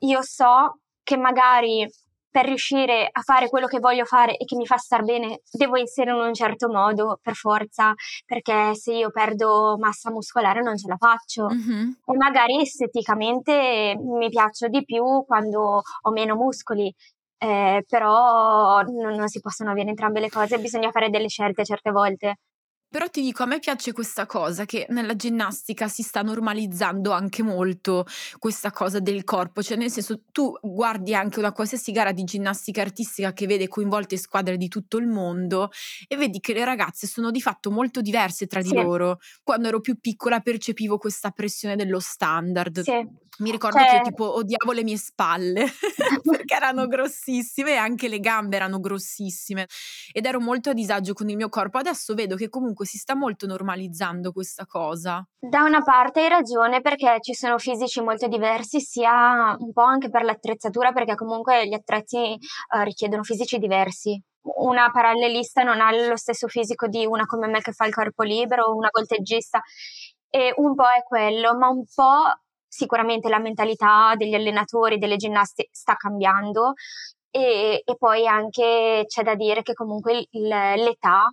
Io 0.00 0.20
so 0.22 0.80
che 1.02 1.16
magari 1.16 1.88
per 2.32 2.46
riuscire 2.46 3.08
a 3.12 3.20
fare 3.20 3.48
quello 3.48 3.66
che 3.68 3.78
voglio 3.78 4.04
fare 4.06 4.36
e 4.38 4.44
che 4.46 4.56
mi 4.56 4.66
fa 4.66 4.76
star 4.78 5.04
bene, 5.04 5.42
devo 5.52 5.76
essere 5.76 6.10
in 6.10 6.16
un 6.16 6.34
certo 6.34 6.68
modo 6.68 7.18
per 7.22 7.34
forza, 7.34 7.92
perché 8.26 8.74
se 8.74 8.94
io 8.94 9.10
perdo 9.10 9.76
massa 9.78 10.10
muscolare 10.10 10.62
non 10.62 10.76
ce 10.78 10.88
la 10.88 10.96
faccio 10.96 11.46
Mhm. 11.48 11.98
e 12.06 12.16
magari 12.16 12.60
esteticamente 12.62 13.94
mi 14.00 14.28
piaccio 14.30 14.68
di 14.68 14.82
più 14.84 15.24
quando 15.26 15.82
ho 16.02 16.10
meno 16.10 16.34
muscoli, 16.34 16.92
eh, 17.38 17.84
però 17.86 18.80
non, 18.82 19.14
non 19.14 19.28
si 19.28 19.40
possono 19.40 19.70
avere 19.70 19.90
entrambe 19.90 20.20
le 20.20 20.30
cose, 20.30 20.58
bisogna 20.58 20.90
fare 20.90 21.10
delle 21.10 21.28
scelte 21.28 21.64
certe 21.64 21.90
volte. 21.90 22.36
Però 22.92 23.08
ti 23.08 23.22
dico, 23.22 23.42
a 23.42 23.46
me 23.46 23.58
piace 23.58 23.94
questa 23.94 24.26
cosa 24.26 24.66
che 24.66 24.84
nella 24.90 25.16
ginnastica 25.16 25.88
si 25.88 26.02
sta 26.02 26.20
normalizzando 26.20 27.10
anche 27.12 27.42
molto 27.42 28.04
questa 28.38 28.70
cosa 28.70 28.98
del 29.00 29.24
corpo, 29.24 29.62
cioè 29.62 29.78
nel 29.78 29.90
senso 29.90 30.24
tu 30.30 30.52
guardi 30.60 31.14
anche 31.14 31.38
una 31.38 31.52
qualsiasi 31.52 31.90
gara 31.90 32.12
di 32.12 32.22
ginnastica 32.24 32.82
artistica 32.82 33.32
che 33.32 33.46
vede 33.46 33.66
coinvolte 33.66 34.18
squadre 34.18 34.58
di 34.58 34.68
tutto 34.68 34.98
il 34.98 35.06
mondo 35.06 35.70
e 36.06 36.16
vedi 36.18 36.38
che 36.38 36.52
le 36.52 36.66
ragazze 36.66 37.06
sono 37.06 37.30
di 37.30 37.40
fatto 37.40 37.70
molto 37.70 38.02
diverse 38.02 38.46
tra 38.46 38.60
di 38.60 38.68
Sì. 38.68 38.74
loro. 38.74 39.20
Quando 39.42 39.68
ero 39.68 39.80
più 39.80 39.98
piccola 39.98 40.40
percepivo 40.40 40.98
questa 40.98 41.30
pressione 41.30 41.76
dello 41.76 41.98
standard. 41.98 42.82
Sì. 42.82 43.08
Mi 43.38 43.50
ricordo 43.50 43.78
Cioè- 43.78 44.02
che 44.02 44.10
tipo 44.10 44.34
odiavo 44.34 44.72
le 44.72 44.82
mie 44.82 44.98
spalle 44.98 45.64
perché 46.22 46.54
erano 46.54 46.86
grossissime 46.86 47.72
e 47.72 47.76
anche 47.76 48.08
le 48.08 48.20
gambe 48.20 48.56
erano 48.56 48.78
grossissime 48.78 49.66
ed 50.12 50.26
ero 50.26 50.38
molto 50.38 50.70
a 50.70 50.74
disagio 50.74 51.14
con 51.14 51.28
il 51.30 51.36
mio 51.36 51.48
corpo. 51.48 51.78
Adesso 51.78 52.14
vedo 52.14 52.36
che 52.36 52.48
comunque 52.50 52.84
si 52.84 52.98
sta 52.98 53.16
molto 53.16 53.46
normalizzando 53.46 54.32
questa 54.32 54.66
cosa. 54.66 55.26
Da 55.38 55.62
una 55.62 55.82
parte 55.82 56.20
hai 56.20 56.28
ragione 56.28 56.82
perché 56.82 57.18
ci 57.20 57.32
sono 57.32 57.58
fisici 57.58 58.02
molto 58.02 58.28
diversi, 58.28 58.80
sia 58.80 59.56
un 59.58 59.72
po' 59.72 59.82
anche 59.82 60.10
per 60.10 60.24
l'attrezzatura, 60.24 60.92
perché 60.92 61.14
comunque 61.14 61.66
gli 61.66 61.74
attrezzi 61.74 62.16
eh, 62.16 62.84
richiedono 62.84 63.22
fisici 63.22 63.58
diversi. 63.58 64.22
Una 64.42 64.90
parallelista 64.90 65.62
non 65.62 65.80
ha 65.80 65.90
lo 65.90 66.16
stesso 66.16 66.48
fisico 66.48 66.86
di 66.86 67.06
una 67.06 67.24
come 67.26 67.46
me 67.46 67.60
che 67.60 67.72
fa 67.72 67.86
il 67.86 67.94
corpo 67.94 68.24
libero, 68.24 68.64
o 68.64 68.76
una 68.76 68.88
volteggista, 68.90 69.60
e 70.28 70.52
un 70.56 70.74
po' 70.74 70.88
è 70.88 71.02
quello, 71.02 71.56
ma 71.56 71.68
un 71.68 71.84
po' 71.92 72.24
sicuramente 72.72 73.28
la 73.28 73.38
mentalità 73.38 74.14
degli 74.16 74.34
allenatori, 74.34 74.96
delle 74.96 75.16
ginnasti 75.16 75.68
sta 75.70 75.94
cambiando 75.94 76.72
e, 77.30 77.82
e 77.84 77.96
poi 77.98 78.26
anche 78.26 79.04
c'è 79.06 79.22
da 79.22 79.34
dire 79.34 79.60
che 79.62 79.74
comunque 79.74 80.26
il- 80.30 80.48
l'età 80.48 81.30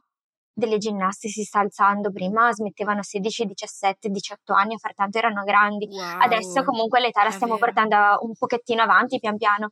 delle 0.51 0.77
ginnaste 0.77 1.29
si 1.29 1.43
sta 1.43 1.59
alzando. 1.59 2.11
Prima 2.11 2.51
smettevano 2.51 2.99
a 2.99 3.03
16, 3.03 3.45
17, 3.45 4.09
18 4.09 4.53
anni 4.53 4.73
a 4.73 4.77
far 4.77 4.93
tanto 4.93 5.17
erano 5.17 5.43
grandi. 5.43 5.87
Wow. 5.89 6.19
Adesso 6.19 6.63
comunque 6.65 6.99
l'età 6.99 7.23
la 7.23 7.31
stiamo 7.31 7.53
vero. 7.55 7.65
portando 7.65 8.17
un 8.25 8.33
pochettino 8.37 8.81
avanti 8.81 9.19
pian 9.19 9.37
piano. 9.37 9.69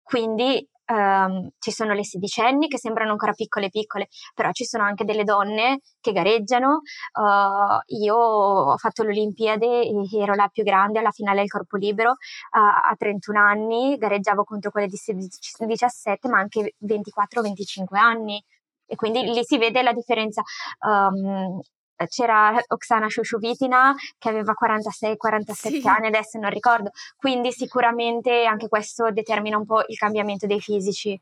Quindi 0.00 0.64
ehm, 0.88 1.50
ci 1.58 1.70
sono 1.70 1.92
le 1.92 2.04
sedicenni 2.04 2.68
che 2.68 2.78
sembrano 2.78 3.12
ancora 3.12 3.32
piccole 3.32 3.68
piccole, 3.68 4.08
però 4.34 4.50
ci 4.52 4.64
sono 4.64 4.84
anche 4.84 5.04
delle 5.04 5.24
donne 5.24 5.80
che 6.00 6.12
gareggiano. 6.12 6.80
Uh, 7.12 7.78
io 8.02 8.16
ho 8.16 8.76
fatto 8.76 9.02
l'Olimpiade 9.02 9.82
e 9.82 10.08
ero 10.18 10.34
la 10.34 10.48
più 10.48 10.62
grande 10.64 10.98
alla 10.98 11.10
finale 11.10 11.40
del 11.40 11.48
corpo 11.48 11.76
libero 11.76 12.10
uh, 12.12 12.90
a 12.90 12.94
31 12.96 13.38
anni, 13.38 13.96
gareggiavo 13.96 14.44
contro 14.44 14.70
quelle 14.70 14.86
di 14.88 14.96
16, 14.96 15.66
17, 15.66 16.28
ma 16.28 16.38
anche 16.38 16.74
24-25 16.84 17.96
anni. 17.96 18.42
E 18.90 18.96
quindi 18.96 19.22
lì 19.22 19.44
si 19.44 19.58
vede 19.58 19.82
la 19.82 19.92
differenza. 19.92 20.42
Um, 20.80 21.60
c'era 22.06 22.56
Oksana 22.68 23.08
Shushuvitina 23.08 23.94
che 24.18 24.28
aveva 24.28 24.54
46-47 24.60 25.52
sì. 25.52 25.82
anni, 25.84 26.06
adesso 26.06 26.38
non 26.38 26.50
ricordo, 26.50 26.90
quindi 27.16 27.52
sicuramente 27.52 28.44
anche 28.44 28.68
questo 28.68 29.10
determina 29.10 29.56
un 29.56 29.64
po' 29.64 29.82
il 29.86 29.96
cambiamento 29.96 30.46
dei 30.46 30.60
fisici. 30.60 31.20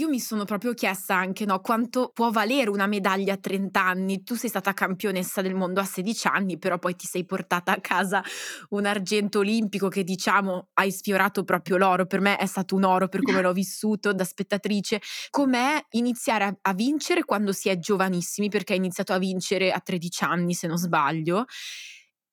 Io 0.00 0.08
mi 0.08 0.18
sono 0.18 0.46
proprio 0.46 0.72
chiesta 0.72 1.14
anche 1.14 1.44
no, 1.44 1.60
quanto 1.60 2.10
può 2.14 2.30
valere 2.30 2.70
una 2.70 2.86
medaglia 2.86 3.34
a 3.34 3.36
30 3.36 3.84
anni. 3.84 4.22
Tu 4.22 4.34
sei 4.34 4.48
stata 4.48 4.72
campionessa 4.72 5.42
del 5.42 5.54
mondo 5.54 5.78
a 5.78 5.84
16 5.84 6.26
anni, 6.26 6.58
però 6.58 6.78
poi 6.78 6.96
ti 6.96 7.06
sei 7.06 7.26
portata 7.26 7.72
a 7.72 7.80
casa 7.82 8.24
un 8.70 8.86
argento 8.86 9.40
olimpico 9.40 9.88
che 9.88 10.02
diciamo 10.02 10.68
hai 10.72 10.90
sfiorato 10.90 11.44
proprio 11.44 11.76
l'oro. 11.76 12.06
Per 12.06 12.22
me 12.22 12.38
è 12.38 12.46
stato 12.46 12.76
un 12.76 12.84
oro 12.84 13.08
per 13.08 13.20
come 13.20 13.42
l'ho 13.42 13.52
vissuto 13.52 14.14
da 14.14 14.24
spettatrice. 14.24 15.02
Com'è 15.28 15.84
iniziare 15.90 16.44
a, 16.44 16.56
a 16.62 16.72
vincere 16.72 17.22
quando 17.22 17.52
si 17.52 17.68
è 17.68 17.78
giovanissimi? 17.78 18.48
Perché 18.48 18.72
hai 18.72 18.78
iniziato 18.78 19.12
a 19.12 19.18
vincere 19.18 19.70
a 19.70 19.80
13 19.80 20.24
anni, 20.24 20.54
se 20.54 20.66
non 20.66 20.78
sbaglio 20.78 21.44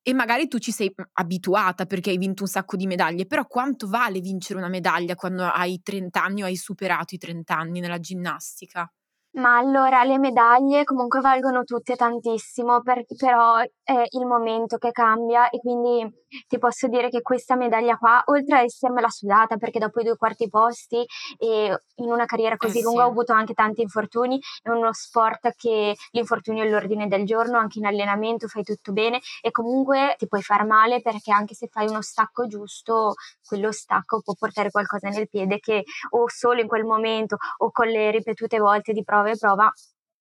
e 0.09 0.13
magari 0.13 0.47
tu 0.47 0.57
ci 0.59 0.71
sei 0.71 0.91
mhmm, 0.95 1.05
abituata 1.13 1.85
perché 1.85 2.11
hai 2.11 2.17
vinto 2.17 2.43
un 2.43 2.49
sacco 2.49 2.75
di 2.77 2.87
medaglie, 2.87 3.25
però 3.25 3.45
quanto 3.45 3.87
vale 3.87 4.19
vincere 4.21 4.59
una 4.59 4.69
medaglia 4.69 5.15
quando 5.15 5.43
hai 5.43 5.81
30 5.83 6.23
anni 6.23 6.43
o 6.43 6.45
hai 6.45 6.55
superato 6.55 7.13
i 7.15 7.17
30 7.17 7.57
anni 7.57 7.79
nella 7.81 7.99
ginnastica? 7.99 8.89
Ma 9.37 9.57
allora 9.57 10.03
le 10.03 10.17
medaglie 10.17 10.83
comunque 10.83 11.19
valgono 11.19 11.63
tutte 11.63 11.95
tantissimo, 11.95 12.81
per, 12.81 13.05
però 13.15 13.57
è 13.59 14.03
il 14.09 14.25
momento 14.25 14.77
che 14.77 14.89
cambia 14.91 15.49
e 15.49 15.59
quindi 15.59 16.11
ti 16.47 16.57
posso 16.57 16.87
dire 16.87 17.09
che 17.09 17.21
questa 17.21 17.55
medaglia 17.55 17.97
qua, 17.97 18.21
oltre 18.25 18.57
a 18.57 18.61
essermela 18.63 19.09
sudata 19.09 19.57
perché 19.57 19.77
dopo 19.77 20.01
i 20.01 20.03
due 20.03 20.17
quarti 20.17 20.49
posti 20.49 21.05
e 21.37 21.79
in 21.97 22.11
una 22.11 22.25
carriera 22.25 22.57
così 22.57 22.79
eh 22.79 22.81
lunga 22.81 23.03
sì. 23.03 23.07
ho 23.07 23.11
avuto 23.11 23.31
anche 23.31 23.53
tanti 23.53 23.81
infortuni, 23.81 24.39
è 24.63 24.69
uno 24.69 24.91
sport 24.91 25.53
che 25.55 25.95
l'infortunio 26.11 26.63
è 26.63 26.69
l'ordine 26.69 27.07
del 27.07 27.23
giorno, 27.23 27.59
anche 27.59 27.77
in 27.77 27.85
allenamento 27.85 28.47
fai 28.47 28.63
tutto 28.63 28.91
bene 28.91 29.19
e 29.41 29.51
comunque 29.51 30.15
ti 30.17 30.27
puoi 30.27 30.41
far 30.41 30.65
male 30.65 30.99
perché 31.01 31.31
anche 31.31 31.53
se 31.53 31.67
fai 31.67 31.87
uno 31.87 32.01
stacco 32.01 32.47
giusto, 32.47 33.13
quello 33.45 33.71
stacco 33.71 34.19
può 34.21 34.33
portare 34.33 34.71
qualcosa 34.71 35.09
nel 35.09 35.29
piede 35.29 35.59
che 35.59 35.83
o 36.09 36.27
solo 36.27 36.59
in 36.59 36.67
quel 36.67 36.85
momento 36.85 37.37
o 37.57 37.69
con 37.71 37.87
le 37.87 38.09
ripetute 38.09 38.57
volte 38.57 38.93
di 38.93 39.03
prova 39.03 39.26
e 39.31 39.37
prova 39.37 39.71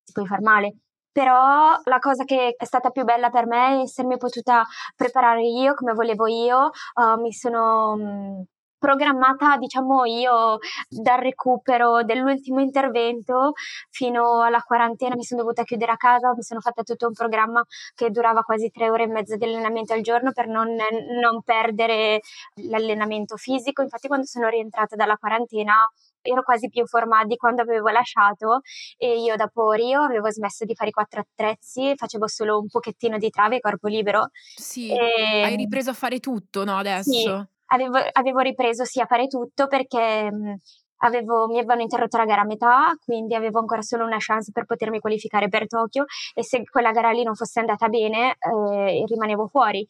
ti 0.04 0.12
puoi 0.12 0.26
far 0.26 0.40
male 0.40 0.76
però 1.16 1.80
la 1.84 1.98
cosa 1.98 2.24
che 2.24 2.54
è 2.58 2.64
stata 2.66 2.90
più 2.90 3.04
bella 3.04 3.30
per 3.30 3.46
me 3.46 3.78
è 3.78 3.80
essermi 3.80 4.18
potuta 4.18 4.66
preparare 4.94 5.46
io 5.46 5.72
come 5.72 5.94
volevo 5.94 6.26
io, 6.26 6.70
uh, 6.94 7.18
mi 7.18 7.32
sono 7.32 7.96
mm, 7.96 8.42
programmata, 8.78 9.56
diciamo 9.56 10.04
io, 10.04 10.58
dal 10.88 11.18
recupero 11.18 12.02
dell'ultimo 12.04 12.60
intervento 12.60 13.52
fino 13.90 14.42
alla 14.42 14.60
quarantena, 14.60 15.14
mi 15.16 15.24
sono 15.24 15.40
dovuta 15.42 15.62
chiudere 15.64 15.92
a 15.92 15.96
casa, 15.96 16.34
mi 16.34 16.42
sono 16.42 16.60
fatta 16.60 16.82
tutto 16.82 17.06
un 17.06 17.14
programma 17.14 17.64
che 17.94 18.10
durava 18.10 18.42
quasi 18.42 18.70
tre 18.70 18.90
ore 18.90 19.04
e 19.04 19.08
mezza 19.08 19.36
di 19.36 19.44
allenamento 19.44 19.92
al 19.94 20.02
giorno 20.02 20.32
per 20.32 20.48
non, 20.48 20.68
non 20.68 21.42
perdere 21.42 22.20
l'allenamento 22.68 23.36
fisico. 23.36 23.82
Infatti 23.82 24.08
quando 24.08 24.26
sono 24.26 24.48
rientrata 24.48 24.96
dalla 24.96 25.16
quarantena 25.16 25.74
ero 26.26 26.42
quasi 26.42 26.68
più 26.68 26.80
informata 26.80 27.26
di 27.26 27.36
quando 27.36 27.62
avevo 27.62 27.88
lasciato 27.88 28.60
e 28.96 29.20
io 29.20 29.36
dopo 29.36 29.72
Rio 29.72 30.02
avevo 30.02 30.30
smesso 30.30 30.64
di 30.64 30.74
fare 30.74 30.90
i 30.90 30.92
quattro 30.92 31.20
attrezzi, 31.20 31.92
facevo 31.96 32.26
solo 32.26 32.58
un 32.58 32.68
pochettino 32.68 33.18
di 33.18 33.30
trave, 33.30 33.60
corpo 33.60 33.88
libero. 33.88 34.28
Sì, 34.54 34.90
e... 34.90 35.42
hai 35.42 35.56
ripreso 35.56 35.90
a 35.90 35.94
fare 35.94 36.20
tutto, 36.20 36.64
no, 36.64 36.76
adesso? 36.76 37.10
Sì, 37.10 37.26
avevo, 37.66 37.98
avevo 38.12 38.40
ripreso 38.40 38.84
sì 38.84 39.00
a 39.00 39.06
fare 39.06 39.26
tutto 39.26 39.66
perché... 39.66 40.30
Avevo, 41.00 41.46
mi 41.46 41.58
avevano 41.58 41.82
interrotto 41.82 42.16
la 42.16 42.24
gara 42.24 42.40
a 42.40 42.46
metà, 42.46 42.96
quindi 43.04 43.34
avevo 43.34 43.58
ancora 43.58 43.82
solo 43.82 44.06
una 44.06 44.16
chance 44.18 44.50
per 44.50 44.64
potermi 44.64 44.98
qualificare 44.98 45.50
per 45.50 45.66
Tokyo 45.66 46.06
e 46.32 46.42
se 46.42 46.62
quella 46.64 46.90
gara 46.90 47.10
lì 47.10 47.22
non 47.22 47.34
fosse 47.34 47.60
andata 47.60 47.88
bene 47.88 48.30
eh, 48.38 49.04
rimanevo 49.06 49.46
fuori 49.46 49.86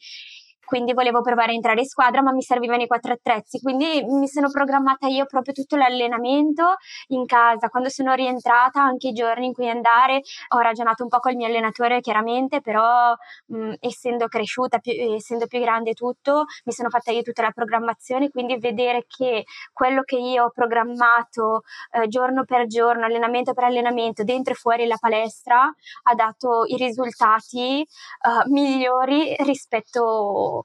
quindi 0.66 0.92
volevo 0.92 1.22
provare 1.22 1.52
a 1.52 1.54
entrare 1.54 1.80
in 1.80 1.86
squadra, 1.86 2.22
ma 2.22 2.32
mi 2.32 2.42
servivano 2.42 2.82
i 2.82 2.86
quattro 2.86 3.12
attrezzi, 3.12 3.60
quindi 3.60 4.04
mi 4.04 4.26
sono 4.28 4.50
programmata 4.50 5.06
io 5.06 5.24
proprio 5.26 5.54
tutto 5.54 5.76
l'allenamento 5.76 6.74
in 7.08 7.24
casa. 7.24 7.68
Quando 7.68 7.88
sono 7.88 8.12
rientrata, 8.14 8.82
anche 8.82 9.08
i 9.08 9.12
giorni 9.12 9.46
in 9.46 9.52
cui 9.54 9.68
andare, 9.70 10.22
ho 10.48 10.58
ragionato 10.58 11.04
un 11.04 11.08
po' 11.08 11.20
col 11.20 11.36
mio 11.36 11.46
allenatore, 11.46 12.00
chiaramente, 12.00 12.60
però 12.60 13.14
mh, 13.46 13.74
essendo 13.80 14.26
cresciuta, 14.26 14.78
più, 14.78 14.92
essendo 14.92 15.46
più 15.46 15.60
grande 15.60 15.94
tutto, 15.94 16.44
mi 16.64 16.72
sono 16.72 16.88
fatta 16.90 17.12
io 17.12 17.22
tutta 17.22 17.42
la 17.42 17.52
programmazione, 17.52 18.28
quindi 18.30 18.58
vedere 18.58 19.04
che 19.06 19.44
quello 19.72 20.02
che 20.02 20.16
io 20.16 20.44
ho 20.44 20.50
programmato 20.50 21.62
eh, 21.92 22.08
giorno 22.08 22.44
per 22.44 22.66
giorno, 22.66 23.04
allenamento 23.06 23.54
per 23.54 23.64
allenamento, 23.64 24.24
dentro 24.24 24.52
e 24.52 24.56
fuori 24.56 24.86
la 24.86 24.96
palestra, 24.98 25.60
ha 25.62 26.14
dato 26.14 26.64
i 26.66 26.76
risultati 26.76 27.82
eh, 27.82 28.48
migliori 28.50 29.34
rispetto 29.40 30.55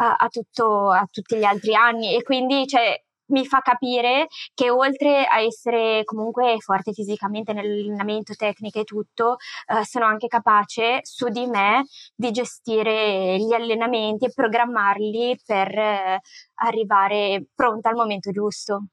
a, 0.00 0.16
a, 0.16 0.28
tutto, 0.28 0.90
a 0.90 1.06
tutti 1.10 1.36
gli 1.36 1.44
altri 1.44 1.74
anni 1.74 2.14
e 2.14 2.22
quindi 2.22 2.66
cioè, 2.66 2.98
mi 3.30 3.46
fa 3.46 3.60
capire 3.60 4.26
che 4.54 4.70
oltre 4.70 5.24
a 5.24 5.40
essere 5.40 6.02
comunque 6.04 6.56
forte 6.58 6.92
fisicamente 6.92 7.52
nell'allenamento, 7.52 8.34
tecnica 8.34 8.80
e 8.80 8.84
tutto, 8.84 9.36
eh, 9.66 9.84
sono 9.84 10.06
anche 10.06 10.26
capace 10.26 11.00
su 11.02 11.28
di 11.28 11.46
me 11.46 11.84
di 12.14 12.32
gestire 12.32 13.38
gli 13.38 13.52
allenamenti 13.52 14.24
e 14.24 14.32
programmarli 14.34 15.38
per 15.44 15.68
eh, 15.68 16.20
arrivare 16.54 17.46
pronta 17.54 17.90
al 17.90 17.94
momento 17.94 18.30
giusto. 18.32 18.86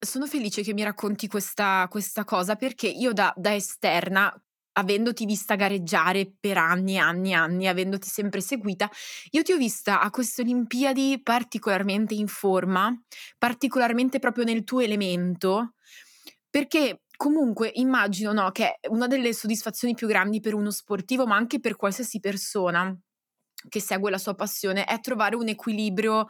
Sono 0.00 0.26
felice 0.26 0.62
che 0.62 0.72
mi 0.74 0.84
racconti 0.84 1.26
questa, 1.26 1.86
questa 1.88 2.24
cosa 2.24 2.54
perché 2.54 2.86
io 2.88 3.12
da, 3.12 3.32
da 3.36 3.54
esterna 3.54 4.32
avendoti 4.78 5.26
vista 5.26 5.56
gareggiare 5.56 6.32
per 6.38 6.56
anni 6.56 6.94
e 6.94 6.98
anni 6.98 7.30
e 7.30 7.34
anni, 7.34 7.66
avendoti 7.66 8.08
sempre 8.08 8.40
seguita, 8.40 8.90
io 9.30 9.42
ti 9.42 9.52
ho 9.52 9.56
vista 9.56 10.00
a 10.00 10.10
queste 10.10 10.42
Olimpiadi 10.42 11.20
particolarmente 11.22 12.14
in 12.14 12.28
forma, 12.28 12.96
particolarmente 13.36 14.18
proprio 14.18 14.44
nel 14.44 14.64
tuo 14.64 14.80
elemento, 14.80 15.74
perché 16.48 17.02
comunque 17.16 17.70
immagino 17.74 18.32
no, 18.32 18.50
che 18.52 18.78
una 18.90 19.08
delle 19.08 19.32
soddisfazioni 19.32 19.94
più 19.94 20.06
grandi 20.06 20.40
per 20.40 20.54
uno 20.54 20.70
sportivo, 20.70 21.26
ma 21.26 21.36
anche 21.36 21.60
per 21.60 21.76
qualsiasi 21.76 22.20
persona 22.20 22.96
che 23.68 23.80
segue 23.80 24.10
la 24.10 24.18
sua 24.18 24.34
passione, 24.34 24.84
è 24.84 25.00
trovare 25.00 25.34
un 25.34 25.48
equilibrio 25.48 26.26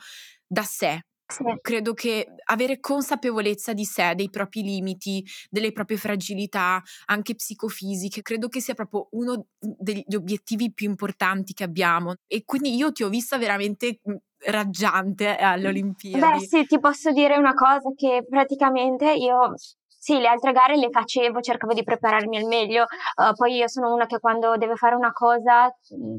da 0.46 0.62
sé, 0.62 1.02
sì. 1.28 1.44
Credo 1.60 1.92
che 1.92 2.26
avere 2.44 2.80
consapevolezza 2.80 3.72
di 3.72 3.84
sé, 3.84 4.14
dei 4.14 4.30
propri 4.30 4.62
limiti, 4.62 5.24
delle 5.50 5.72
proprie 5.72 5.98
fragilità, 5.98 6.82
anche 7.06 7.34
psicofisiche, 7.34 8.22
credo 8.22 8.48
che 8.48 8.60
sia 8.60 8.74
proprio 8.74 9.08
uno 9.12 9.46
degli 9.58 10.14
obiettivi 10.14 10.72
più 10.72 10.88
importanti 10.88 11.52
che 11.52 11.64
abbiamo. 11.64 12.14
E 12.26 12.44
quindi 12.44 12.74
io 12.74 12.92
ti 12.92 13.02
ho 13.02 13.08
vista 13.08 13.36
veramente 13.38 14.00
mhmm, 14.02 14.16
raggiante 14.46 15.36
alle 15.36 15.68
Olimpiadi. 15.68 16.20
Beh, 16.20 16.38
sì, 16.40 16.64
ti 16.66 16.78
posso 16.80 17.12
dire 17.12 17.36
una 17.36 17.54
cosa 17.54 17.90
che 17.94 18.24
praticamente 18.28 19.12
io 19.12 19.54
sì, 19.86 20.18
le 20.18 20.28
altre 20.28 20.52
gare 20.52 20.76
le 20.76 20.88
facevo, 20.90 21.40
cercavo 21.40 21.74
di 21.74 21.82
prepararmi 21.82 22.38
al 22.38 22.44
meglio. 22.46 22.84
Uh, 23.16 23.34
poi 23.34 23.56
io 23.56 23.68
sono 23.68 23.92
una 23.92 24.06
che 24.06 24.18
quando 24.18 24.56
deve 24.56 24.76
fare 24.76 24.94
una 24.94 25.12
cosa 25.12 25.70
mhmm, 25.90 26.16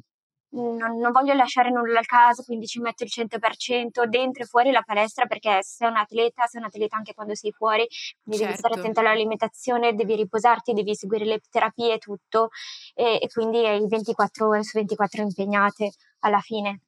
non, 0.51 0.97
non, 0.97 1.11
voglio 1.11 1.33
lasciare 1.33 1.69
nulla 1.69 1.99
al 1.99 2.05
caso, 2.05 2.43
quindi 2.43 2.65
ci 2.65 2.79
metto 2.79 3.03
il 3.03 3.11
100% 3.13 4.05
dentro 4.05 4.43
e 4.43 4.45
fuori 4.45 4.71
la 4.71 4.81
palestra 4.81 5.25
perché 5.25 5.59
sei 5.61 5.89
un 5.89 5.97
atleta, 5.97 6.45
sei 6.45 6.61
un 6.61 6.67
atleta 6.67 6.97
anche 6.97 7.13
quando 7.13 7.35
sei 7.35 7.51
fuori, 7.51 7.85
quindi 8.23 8.41
certo. 8.41 8.45
devi 8.45 8.57
stare 8.57 8.73
certo. 8.73 8.79
attento 8.79 8.99
all'alimentazione, 8.99 9.93
devi 9.93 10.15
riposarti, 10.15 10.73
devi 10.73 10.95
seguire 10.95 11.25
le 11.25 11.39
terapie 11.49 11.95
e 11.95 11.97
tutto 11.97 12.49
e, 12.95 13.19
e 13.21 13.27
quindi 13.31 13.65
hai 13.65 13.85
24 13.87 14.47
ore 14.47 14.63
su 14.63 14.77
24 14.77 15.21
impegnate 15.21 15.91
alla 16.19 16.39
fine. 16.39 16.81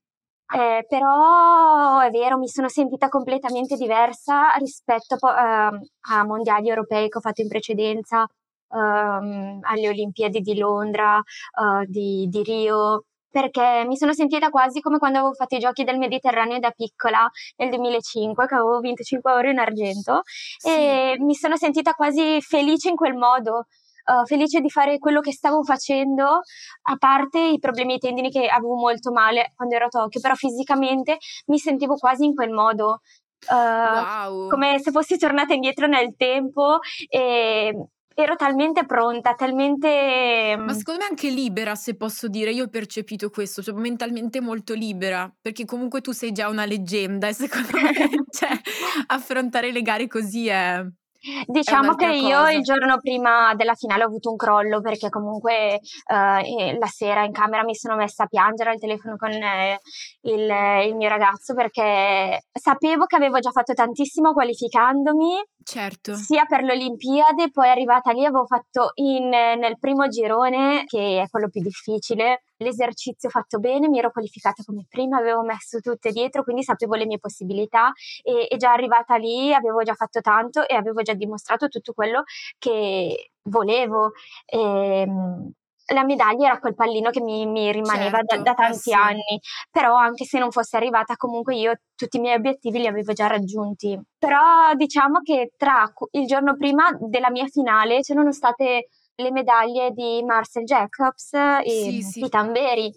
Eh, 0.53 0.85
però 0.87 1.99
è 1.99 2.09
vero, 2.09 2.37
mi 2.37 2.49
sono 2.49 2.67
sentita 2.67 3.07
completamente 3.07 3.77
diversa 3.77 4.51
rispetto 4.57 5.15
uh, 5.15 5.27
a 5.27 6.25
mondiali 6.25 6.67
europei 6.67 7.07
che 7.07 7.17
ho 7.19 7.21
fatto 7.21 7.41
in 7.41 7.47
precedenza, 7.47 8.23
uh, 8.23 8.77
alle 8.77 9.87
Olimpiadi 9.87 10.41
di 10.41 10.57
Londra, 10.57 11.17
uh, 11.17 11.85
di, 11.85 12.27
di 12.29 12.43
Rio, 12.43 13.05
perché 13.31 13.85
mi 13.87 13.95
sono 13.95 14.13
sentita 14.13 14.49
quasi 14.49 14.81
come 14.81 14.97
quando 14.97 15.19
avevo 15.19 15.33
fatto 15.33 15.55
i 15.55 15.59
giochi 15.59 15.83
del 15.83 15.97
Mediterraneo 15.97 16.59
da 16.59 16.71
piccola 16.71 17.27
nel 17.57 17.69
2005, 17.69 18.45
che 18.45 18.55
avevo 18.55 18.79
vinto 18.79 19.03
5 19.03 19.31
oro 19.31 19.49
in 19.49 19.57
argento 19.57 20.21
sì. 20.57 20.69
e 20.69 21.15
mi 21.19 21.33
sono 21.33 21.55
sentita 21.55 21.93
quasi 21.93 22.39
felice 22.41 22.89
in 22.89 22.95
quel 22.95 23.15
modo. 23.15 23.65
Uh, 24.03 24.25
felice 24.25 24.61
di 24.61 24.69
fare 24.69 24.97
quello 24.97 25.21
che 25.21 25.31
stavo 25.31 25.63
facendo, 25.63 26.25
a 26.25 26.95
parte 26.97 27.39
i 27.39 27.59
problemi 27.59 27.93
ai 27.93 27.99
tendini 27.99 28.31
che 28.31 28.47
avevo 28.47 28.75
molto 28.75 29.11
male 29.11 29.53
quando 29.55 29.75
ero 29.75 29.85
a 29.85 29.89
Tokyo, 29.89 30.19
però 30.19 30.33
fisicamente 30.33 31.17
mi 31.45 31.59
sentivo 31.59 31.95
quasi 31.95 32.25
in 32.25 32.33
quel 32.33 32.49
modo. 32.49 33.01
Uh, 33.47 33.53
wow. 33.53 34.49
come 34.49 34.79
se 34.79 34.91
fossi 34.91 35.17
tornata 35.17 35.53
indietro 35.53 35.87
nel 35.87 36.15
tempo 36.15 36.77
e 37.09 37.73
ero 38.13 38.35
talmente 38.35 38.85
pronta, 38.85 39.33
talmente... 39.33 40.55
Ma 40.57 40.73
mm, 40.73 40.77
secondo 40.77 41.01
me 41.01 41.07
anche 41.09 41.29
libera, 41.29 41.75
se 41.75 41.95
posso 41.95 42.27
dire, 42.27 42.51
io 42.51 42.65
ho 42.65 42.69
percepito 42.69 43.29
questo, 43.29 43.61
cioè 43.61 43.73
mentalmente 43.75 44.41
molto 44.41 44.73
libera, 44.73 45.33
perché 45.41 45.65
comunque 45.65 46.01
tu 46.01 46.11
sei 46.11 46.31
già 46.31 46.49
una 46.49 46.65
leggenda 46.65 47.27
e 47.27 47.33
secondo 47.33 47.69
me 47.73 47.91
cioè, 48.29 48.49
affrontare 49.07 49.71
le 49.71 49.81
gare 49.81 50.07
così 50.07 50.47
è, 50.47 50.85
Diciamo 51.45 51.93
che 51.93 52.07
io 52.07 52.49
il 52.49 52.63
giorno 52.63 52.99
prima 52.99 53.53
della 53.53 53.75
finale 53.75 54.03
ho 54.03 54.07
avuto 54.07 54.31
un 54.31 54.35
crollo 54.37 54.81
perché 54.81 55.09
comunque 55.09 55.75
eh, 55.75 56.77
la 56.77 56.87
sera 56.87 57.23
in 57.23 57.31
camera 57.31 57.63
mi 57.63 57.75
sono 57.75 57.95
messa 57.95 58.23
a 58.23 58.27
piangere 58.27 58.71
al 58.71 58.79
telefono 58.79 59.17
con 59.17 59.31
eh, 59.31 59.79
il, 60.21 60.49
il, 60.87 60.95
mio 60.95 61.09
ragazzo 61.09 61.53
perché 61.53 62.45
sapevo 62.51 63.05
che 63.05 63.17
avevo 63.17 63.37
già 63.37 63.51
fatto 63.51 63.73
tantissimo 63.73 64.33
qualificandomi. 64.33 65.43
Certo. 65.63 66.15
Sia 66.15 66.45
per 66.45 66.63
le 66.63 66.73
Olimpiadi, 66.73 67.51
poi 67.51 67.69
arrivata 67.69 68.11
lì 68.11 68.25
avevo 68.25 68.47
fatto 68.47 68.91
in, 68.95 69.29
nel 69.29 69.77
primo 69.77 70.07
girone, 70.07 70.85
che 70.85 71.21
è 71.21 71.29
quello 71.29 71.49
più 71.49 71.61
difficile, 71.61 72.41
l'esercizio 72.61 73.29
fatto 73.29 73.59
bene, 73.59 73.89
mi 73.89 73.99
ero 73.99 74.11
qualificata 74.11 74.63
come 74.65 74.85
prima, 74.87 75.17
avevo 75.17 75.41
messo 75.41 75.79
tutte 75.79 76.11
dietro, 76.11 76.43
quindi 76.43 76.63
sapevo 76.63 76.95
le 76.95 77.05
mie 77.05 77.19
possibilità 77.19 77.91
e, 78.23 78.47
e 78.49 78.57
già 78.57 78.71
arrivata 78.71 79.15
lì 79.15 79.53
avevo 79.53 79.81
già 79.83 79.93
fatto 79.93 80.21
tanto 80.21 80.67
e 80.67 80.75
avevo 80.75 81.01
già 81.01 81.13
dimostrato 81.13 81.67
tutto 81.67 81.93
quello 81.93 82.23
che 82.57 83.31
volevo. 83.43 84.11
E, 84.45 84.59
ehm, 84.59 85.51
la 85.93 86.05
medaglia 86.05 86.47
era 86.47 86.59
quel 86.59 86.75
pallino 86.75 87.09
che 87.09 87.21
mi, 87.21 87.45
mi 87.45 87.71
rimaneva 87.71 88.17
certo, 88.19 88.35
da, 88.37 88.41
da, 88.41 88.53
tanti 88.53 88.73
eh 88.73 88.79
sì. 88.79 88.93
anni, 88.93 89.39
però 89.69 89.95
anche 89.95 90.25
se 90.25 90.39
non 90.39 90.51
fosse 90.51 90.77
arrivata 90.77 91.15
comunque 91.15 91.55
io 91.55 91.73
tutti 91.95 92.17
i 92.17 92.19
miei 92.19 92.37
obiettivi 92.37 92.79
li 92.79 92.87
avevo 92.87 93.13
già 93.13 93.27
raggiunti. 93.27 93.99
Però 94.17 94.73
diciamo 94.75 95.19
che 95.21 95.51
tra 95.57 95.91
il 96.11 96.25
giorno 96.25 96.55
prima 96.55 96.89
della 96.99 97.29
mia 97.29 97.47
finale 97.47 97.99
c'erano 98.01 98.31
state 98.31 98.87
le 99.21 99.31
medaglie 99.31 99.91
di 99.91 100.23
Marcel 100.23 100.63
Jacobs 100.63 101.33
e 101.33 101.61
sì, 101.63 102.01
sì. 102.01 102.29
Tamberi 102.29 102.91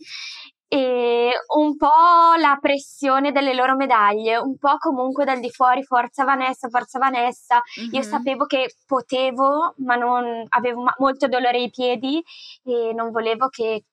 e 0.74 1.30
un 1.56 1.76
po' 1.76 2.34
la 2.36 2.58
pressione 2.60 3.30
delle 3.30 3.54
loro 3.54 3.76
medaglie, 3.76 4.36
un 4.36 4.56
po' 4.58 4.76
comunque 4.78 5.24
dal 5.24 5.38
di 5.38 5.48
fuori, 5.50 5.84
forza 5.84 6.24
Vanessa, 6.24 6.68
forza 6.68 6.98
Vanessa. 6.98 7.60
Mm-hmm. 7.80 7.92
Io 7.92 8.02
sapevo 8.02 8.44
che 8.46 8.74
potevo, 8.84 9.74
ma 9.78 9.94
non 9.94 10.44
avevo 10.48 10.84
molto 10.98 11.28
dolore 11.28 11.58
ai 11.58 11.70
piedi 11.70 12.20
e 12.64 12.92
non 12.92 13.12
volevo 13.12 13.46
che 13.48 13.84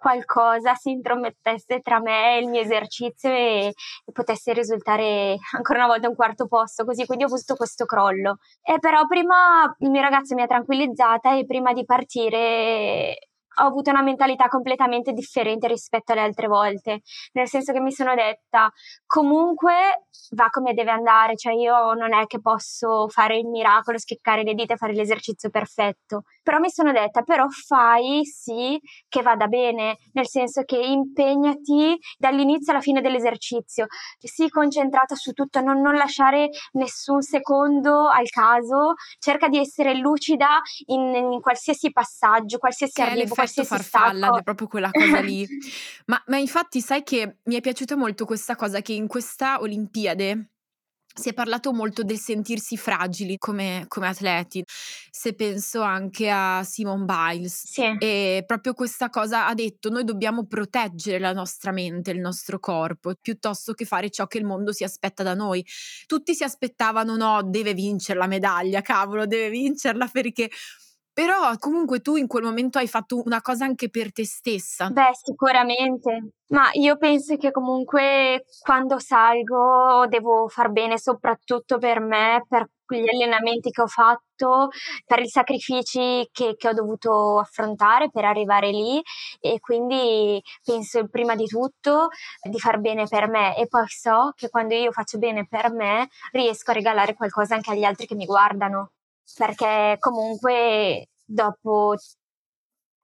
qualcosa 0.00 0.74
si 0.74 0.90
intromettesse 0.90 1.80
tra 1.80 2.00
me 2.00 2.36
e 2.36 2.40
il 2.40 2.48
mio 2.48 2.62
esercizio 2.62 3.30
e, 3.30 3.66
e, 3.66 4.12
potesse 4.12 4.52
risultare 4.54 5.36
ancora 5.52 5.80
una 5.80 5.88
volta 5.88 6.08
un 6.08 6.14
quarto 6.14 6.46
posto, 6.48 6.84
così 6.84 7.04
quindi 7.04 7.24
ho 7.24 7.26
avuto 7.26 7.54
questo 7.54 7.84
crollo. 7.84 8.38
E 8.62 8.78
però 8.78 9.06
prima 9.06 9.72
il 9.80 9.90
mio 9.90 10.00
ragazzo 10.00 10.34
mi 10.34 10.42
ha 10.42 10.46
tranquillizzata 10.46 11.36
e 11.36 11.44
prima 11.44 11.72
di 11.74 11.84
partire 11.84 13.29
ho 13.58 13.64
avuto 13.64 13.90
una 13.90 14.02
mentalità 14.02 14.48
completamente 14.48 15.12
differente 15.12 15.66
rispetto 15.66 16.12
alle 16.12 16.22
altre 16.22 16.46
volte, 16.46 17.00
nel 17.32 17.48
senso 17.48 17.72
che 17.72 17.80
mi 17.80 17.92
sono 17.92 18.14
detta 18.14 18.70
comunque 19.06 20.06
va 20.30 20.48
come 20.50 20.74
deve 20.74 20.90
andare, 20.90 21.36
cioè 21.36 21.54
io 21.54 21.92
non 21.94 22.14
è 22.14 22.26
che 22.26 22.40
posso 22.40 23.08
fare 23.08 23.38
il 23.38 23.46
miracolo, 23.46 23.98
schiccare 23.98 24.42
le 24.42 24.54
dita 24.54 24.74
e 24.74 24.76
fare 24.76 24.92
l'esercizio 24.94 25.50
perfetto, 25.50 26.22
però 26.42 26.58
mi 26.58 26.70
sono 26.70 26.92
detta 26.92 27.22
però 27.22 27.46
fai 27.48 28.24
sì 28.24 28.78
che 29.08 29.22
vada 29.22 29.46
bene, 29.46 29.96
nel 30.12 30.28
senso 30.28 30.62
che 30.62 30.76
impegnati 30.76 31.98
dall'inizio 32.16 32.72
alla 32.72 32.80
fine 32.80 33.00
dell'esercizio, 33.00 33.86
sii 34.18 34.48
concentrata 34.48 35.14
su 35.14 35.32
tutto, 35.32 35.60
non, 35.60 35.80
non 35.80 35.94
lasciare 35.94 36.48
nessun 36.72 37.22
secondo 37.22 38.08
al 38.08 38.28
caso, 38.30 38.94
cerca 39.18 39.48
di 39.48 39.58
essere 39.58 39.94
lucida 39.94 40.60
in, 40.86 41.14
in 41.14 41.40
qualsiasi 41.40 41.90
passaggio, 41.92 42.58
qualsiasi 42.58 43.02
arrivo, 43.02 43.34
qualsiasi 43.40 43.68
farfalla, 43.68 44.38
è 44.38 44.42
proprio 44.42 44.66
quella 44.66 44.90
cosa 44.90 45.20
lì. 45.20 45.46
ma, 46.06 46.22
ma 46.26 46.38
infatti 46.38 46.80
sai 46.80 47.02
che 47.02 47.38
mi 47.44 47.54
è 47.56 47.60
piaciuta 47.60 47.96
molto 47.96 48.24
questa 48.24 48.56
cosa 48.56 48.80
che 48.80 48.92
in 48.92 49.06
questa 49.06 49.60
Olimpiade 49.60 50.50
si 51.12 51.28
è 51.28 51.34
parlato 51.34 51.72
molto 51.72 52.02
del 52.02 52.18
sentirsi 52.18 52.76
fragili 52.76 53.36
come, 53.36 53.84
come, 53.88 54.06
atleti, 54.08 54.64
se 55.10 55.34
penso 55.34 55.82
anche 55.82 56.30
a 56.30 56.62
Simone 56.64 57.04
Biles. 57.04 57.66
Sì. 57.66 57.96
E 57.98 58.44
proprio 58.46 58.74
questa 58.74 59.10
cosa 59.10 59.46
ha 59.46 59.54
detto: 59.54 59.90
noi 59.90 60.04
dobbiamo 60.04 60.46
proteggere 60.46 61.18
la 61.18 61.32
nostra 61.32 61.72
mente, 61.72 62.12
il 62.12 62.20
nostro 62.20 62.58
corpo, 62.60 63.12
piuttosto 63.20 63.72
che 63.72 63.84
fare 63.84 64.10
ciò 64.10 64.26
che 64.26 64.38
il 64.38 64.44
mondo 64.44 64.72
si 64.72 64.84
aspetta 64.84 65.22
da 65.22 65.34
noi. 65.34 65.64
Tutti 66.06 66.34
si 66.34 66.44
aspettavano: 66.44 67.16
no, 67.16 67.42
deve 67.42 67.74
vincere 67.74 68.18
la 68.18 68.28
medaglia, 68.28 68.80
cavolo, 68.80 69.26
deve 69.26 69.50
vincerla 69.50 70.06
perché 70.06 70.48
però 71.20 71.54
comunque 71.58 72.00
tu 72.00 72.16
in 72.16 72.26
quel 72.26 72.44
momento 72.44 72.78
hai 72.78 72.88
fatto 72.88 73.20
una 73.26 73.42
cosa 73.42 73.66
anche 73.66 73.90
per 73.90 74.10
te 74.10 74.24
stessa. 74.24 74.88
Beh, 74.88 75.10
sicuramente. 75.22 76.30
Ma 76.48 76.70
io 76.72 76.96
penso 76.96 77.36
che 77.36 77.50
comunque 77.50 78.46
quando 78.58 78.98
salgo 78.98 80.06
devo 80.08 80.48
far 80.48 80.70
bene 80.70 80.98
soprattutto 80.98 81.76
per 81.76 82.00
me, 82.00 82.42
per 82.48 82.70
gli 82.88 83.06
allenamenti 83.06 83.68
che 83.70 83.82
ho 83.82 83.86
fatto, 83.86 84.70
per 85.04 85.20
i 85.20 85.28
sacrifici 85.28 86.26
che, 86.32 86.54
che 86.56 86.68
ho 86.68 86.72
dovuto 86.72 87.38
affrontare 87.38 88.10
per 88.10 88.24
arrivare 88.24 88.70
lì 88.70 88.98
e 89.40 89.60
quindi 89.60 90.42
penso 90.64 91.06
prima 91.06 91.36
di 91.36 91.44
tutto 91.44 92.08
di 92.48 92.58
far 92.58 92.80
bene 92.80 93.06
per 93.06 93.28
me 93.28 93.54
e 93.58 93.68
poi 93.68 93.84
so 93.88 94.32
che 94.34 94.48
quando 94.48 94.74
io 94.74 94.90
faccio 94.90 95.18
bene 95.18 95.46
per 95.46 95.70
me 95.70 96.08
riesco 96.32 96.70
a 96.70 96.74
regalare 96.74 97.14
qualcosa 97.14 97.54
anche 97.56 97.72
agli 97.72 97.84
altri 97.84 98.06
che 98.06 98.14
mi 98.14 98.24
guardano 98.24 98.92
perché 99.36 99.96
comunque 99.98 101.09
dopo 101.30 101.94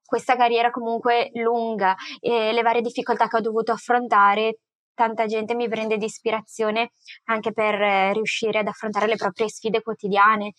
questa 0.05 0.37
carriera 0.37 0.71
comunque 0.71 1.31
lunga 1.35 1.95
e 2.21 2.53
le 2.53 2.63
varie 2.63 2.81
difficoltà 2.81 3.29
che 3.29 3.37
ho 3.37 3.41
dovuto 3.41 3.73
affrontare, 3.73 4.59
tanta 4.95 5.27
gente 5.27 5.55
mi 5.55 5.69
prende 5.69 5.97
di 5.97 6.05
ispirazione 6.05 6.93
anche 7.25 7.53
per 7.53 7.75
eh, 7.75 8.13
riuscire 8.13 8.61
ad 8.61 8.67
affrontare 8.67 9.07
le 9.07 9.17
proprie 9.17 9.49
sfide 9.49 9.83
quotidiane 9.83 10.55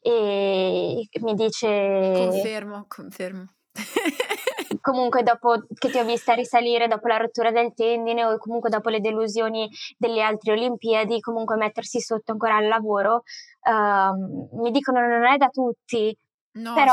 e 0.00 1.08
mi 1.20 1.34
dice 1.34 2.12
confermo, 2.14 2.86
confermo. 2.88 3.46
comunque 4.80 5.22
dopo 5.22 5.64
che 5.78 5.90
ti 5.90 5.98
ho 5.98 6.04
vista 6.04 6.32
risalire 6.34 6.88
dopo 6.88 7.06
la 7.06 7.18
rottura 7.18 7.52
del 7.52 7.72
tendine 7.74 8.24
o 8.24 8.36
comunque 8.38 8.68
dopo 8.68 8.88
le 8.88 9.00
delusioni 9.00 9.68
delle 9.96 10.22
altre 10.22 10.52
Olimpiadi, 10.52 11.20
comunque 11.20 11.56
mettersi 11.56 12.00
sotto 12.00 12.32
ancora 12.32 12.56
al 12.56 12.66
lavoro, 12.66 13.22
uh, 13.62 14.60
mi 14.60 14.70
dicono 14.70 15.06
non 15.06 15.24
è 15.24 15.36
da 15.36 15.48
tutti, 15.48 16.16
no, 16.54 16.74
però, 16.74 16.92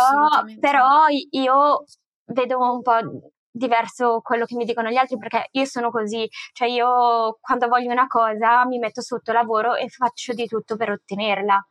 però 0.59 1.05
io 1.31 1.83
vedo 2.25 2.59
un 2.59 2.81
po' 2.81 2.99
diverso 3.51 4.21
quello 4.21 4.45
che 4.45 4.55
mi 4.55 4.65
dicono 4.65 4.89
gli 4.89 4.95
altri 4.95 5.17
perché 5.17 5.49
io 5.51 5.65
sono 5.65 5.89
così, 5.89 6.27
cioè 6.53 6.67
io 6.67 7.37
quando 7.41 7.67
voglio 7.67 7.91
una 7.91 8.07
cosa 8.07 8.65
mi 8.65 8.77
metto 8.79 9.01
sotto 9.01 9.31
lavoro 9.31 9.75
e 9.75 9.87
faccio 9.89 10.33
di 10.33 10.45
tutto 10.45 10.75
per 10.75 10.91
ottenerla. 10.91 11.61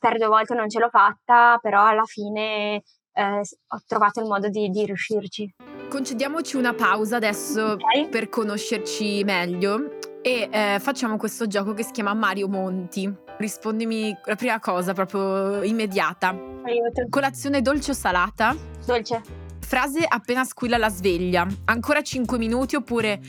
Per 0.00 0.16
due 0.16 0.26
volte 0.26 0.54
non 0.54 0.68
ce 0.68 0.78
l'ho 0.78 0.88
fatta, 0.88 1.58
però 1.60 1.84
alla 1.84 2.04
fine 2.04 2.82
eh, 3.12 3.40
ho 3.40 3.80
trovato 3.86 4.20
il 4.20 4.26
modo 4.26 4.48
di, 4.48 4.68
di, 4.68 4.86
riuscirci. 4.86 5.54
Concediamoci 5.88 6.56
una 6.56 6.72
pausa 6.72 7.16
adesso 7.16 7.72
okay. 7.72 8.08
per 8.08 8.30
conoscerci 8.30 9.22
meglio 9.24 9.98
e 10.22 10.48
eh, 10.50 10.78
facciamo 10.80 11.18
questo 11.18 11.46
gioco 11.46 11.74
che 11.74 11.82
si 11.82 11.92
chiama 11.92 12.14
Mario 12.14 12.48
Monti. 12.48 13.12
Rispondimi 13.36 14.16
la 14.24 14.36
prima 14.36 14.58
cosa, 14.58 14.94
proprio 14.94 15.62
immediata. 15.62 16.53
Aiuto. 16.64 17.06
Colazione 17.10 17.60
dolce 17.60 17.90
o 17.90 17.94
salata? 17.94 18.56
Dolce. 18.86 19.20
Frase 19.60 20.04
appena 20.06 20.44
squilla 20.44 20.78
la 20.78 20.88
sveglia. 20.88 21.46
Ancora 21.66 22.02
5 22.02 22.38
minuti 22.38 22.74
oppure 22.76 23.20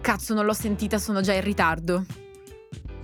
cazzo 0.00 0.34
non 0.34 0.44
l'ho 0.44 0.52
sentita, 0.52 0.98
sono 0.98 1.20
già 1.20 1.32
in 1.32 1.42
ritardo. 1.42 2.04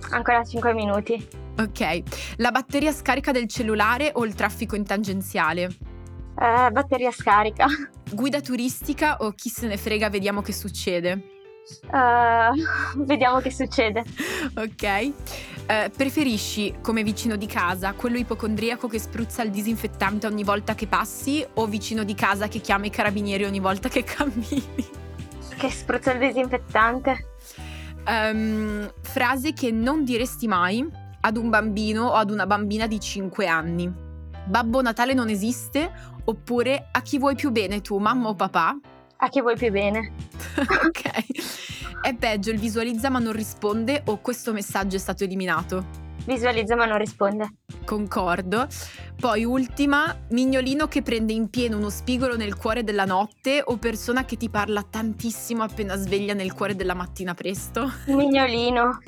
Ancora 0.09 0.43
5 0.43 0.73
minuti. 0.73 1.27
Ok. 1.57 2.01
La 2.37 2.51
batteria 2.51 2.91
scarica 2.91 3.31
del 3.31 3.47
cellulare 3.47 4.11
o 4.13 4.25
il 4.25 4.33
traffico 4.33 4.75
in 4.75 4.83
tangenziale? 4.83 5.63
Eh, 6.37 6.71
batteria 6.71 7.11
scarica. 7.11 7.67
Guida 8.11 8.41
turistica 8.41 9.17
o 9.19 9.31
chi 9.31 9.47
se 9.49 9.67
ne 9.67 9.77
frega, 9.77 10.09
vediamo 10.09 10.41
che 10.41 10.51
succede? 10.51 11.40
Uh, 11.91 12.55
vediamo 13.05 13.39
che 13.39 13.51
succede. 13.51 14.03
ok. 14.55 15.11
Uh, 15.61 15.89
preferisci 15.95 16.75
come 16.81 17.03
vicino 17.03 17.35
di 17.35 17.45
casa 17.45 17.93
quello 17.93 18.17
ipocondriaco 18.17 18.87
che 18.87 18.99
spruzza 18.99 19.43
il 19.43 19.51
disinfettante 19.51 20.27
ogni 20.27 20.43
volta 20.43 20.75
che 20.75 20.87
passi 20.87 21.45
o 21.53 21.65
vicino 21.67 22.03
di 22.03 22.15
casa 22.15 22.47
che 22.47 22.59
chiama 22.59 22.87
i 22.87 22.89
carabinieri 22.89 23.45
ogni 23.45 23.59
volta 23.59 23.87
che 23.87 24.03
cammini? 24.05 24.89
Che 25.57 25.69
spruzza 25.69 26.11
il 26.13 26.19
disinfettante. 26.19 27.27
Um, 28.07 28.91
frase 29.01 29.53
che 29.53 29.71
non 29.71 30.03
diresti 30.03 30.47
mai 30.47 30.85
ad 31.21 31.37
un 31.37 31.49
bambino 31.49 32.07
o 32.07 32.13
ad 32.13 32.31
una 32.31 32.47
bambina 32.47 32.87
di 32.87 32.99
5 32.99 33.45
anni. 33.47 34.09
Babbo 34.43 34.81
Natale 34.81 35.13
non 35.13 35.29
esiste 35.29 35.91
oppure 36.23 36.89
a 36.91 37.01
chi 37.01 37.19
vuoi 37.19 37.35
più 37.35 37.51
bene 37.51 37.81
tu, 37.81 37.97
mamma 37.97 38.29
o 38.29 38.35
papà? 38.35 38.75
A 39.23 39.29
chi 39.29 39.39
vuoi 39.39 39.55
più 39.55 39.71
bene. 39.71 40.11
ok. 40.57 42.01
È 42.01 42.15
peggio 42.15 42.49
il 42.49 42.57
visualizza 42.57 43.09
ma 43.09 43.19
non 43.19 43.33
risponde 43.33 44.01
o 44.05 44.17
questo 44.17 44.51
messaggio 44.51 44.95
è 44.95 44.99
stato 44.99 45.23
eliminato? 45.23 46.00
Visualizza 46.25 46.75
ma 46.75 46.85
non 46.85 46.97
risponde. 46.97 47.49
concordo. 47.85 48.67
Poi 49.19 49.43
ultima, 49.43 50.17
mignolino 50.29 50.87
che 50.87 51.01
prende 51.01 51.33
in 51.33 51.49
pieno 51.49 51.77
uno 51.77 51.89
spigolo 51.89 52.35
nel 52.35 52.55
cuore 52.55 52.83
della 52.83 53.05
notte 53.05 53.61
o 53.63 53.77
persona 53.77 54.25
che 54.25 54.35
ti 54.35 54.49
parla 54.49 54.81
tantissimo 54.81 55.61
appena 55.61 55.95
sveglia 55.95 56.33
nel 56.33 56.53
cuore 56.53 56.75
della 56.75 56.95
mattina 56.95 57.33
presto? 57.33 57.91
Mignolino. 58.07 58.99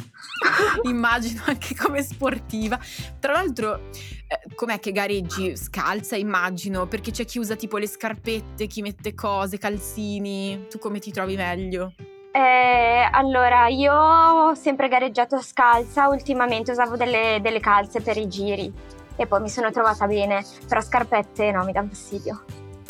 Immagino 0.84 1.42
anche 1.46 1.76
come 1.76 2.04
sportiva. 2.04 2.80
Tra 3.20 3.34
l'altro, 3.34 3.90
eh, 3.90 4.54
com'è 4.56 4.80
che 4.80 4.92
gareggi? 4.92 5.56
Scalza, 5.56 6.16
immagino, 6.16 6.88
perché 6.88 7.12
c'è 7.12 7.26
chi 7.26 7.40
usa 7.40 7.56
tipo 7.56 7.78
le 7.78 7.88
scarpette, 7.88 8.68
chi 8.68 8.82
mette 8.82 9.14
cose, 9.16 9.58
calzini. 9.58 10.68
Tu 10.70 10.78
come 10.78 11.00
ti 11.00 11.12
trovi 11.12 11.36
meglio? 11.36 11.94
Eh, 12.36 13.08
allora, 13.12 13.68
io 13.68 13.94
ho 13.94 14.56
sempre 14.56 14.88
gareggiato 14.88 15.40
scalza, 15.40 16.08
ultimamente 16.08 16.72
usavo 16.72 16.98
delle, 16.98 17.38
delle 17.44 17.60
calze 17.60 18.02
per 18.02 18.18
i 18.18 18.28
giri 18.28 18.74
e 19.16 19.28
poi 19.28 19.40
mi 19.40 19.50
sono 19.50 19.70
trovata 19.70 20.08
bene, 20.08 20.44
però 20.68 20.82
scarpette 20.82 21.52
no, 21.52 21.64
mi 21.64 21.72
dà 21.72 21.86
fastidio. 21.88 22.44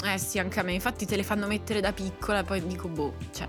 Eh 0.06 0.18
sì, 0.18 0.40
anche 0.40 0.62
a 0.62 0.64
me, 0.64 0.72
infatti 0.72 1.06
te 1.06 1.18
le 1.18 1.24
fanno 1.24 1.48
mettere 1.48 1.82
da 1.82 1.92
piccola 1.92 2.40
e 2.40 2.44
poi 2.44 2.66
dico 2.66 2.88
boh, 2.88 3.16
cioè 3.34 3.48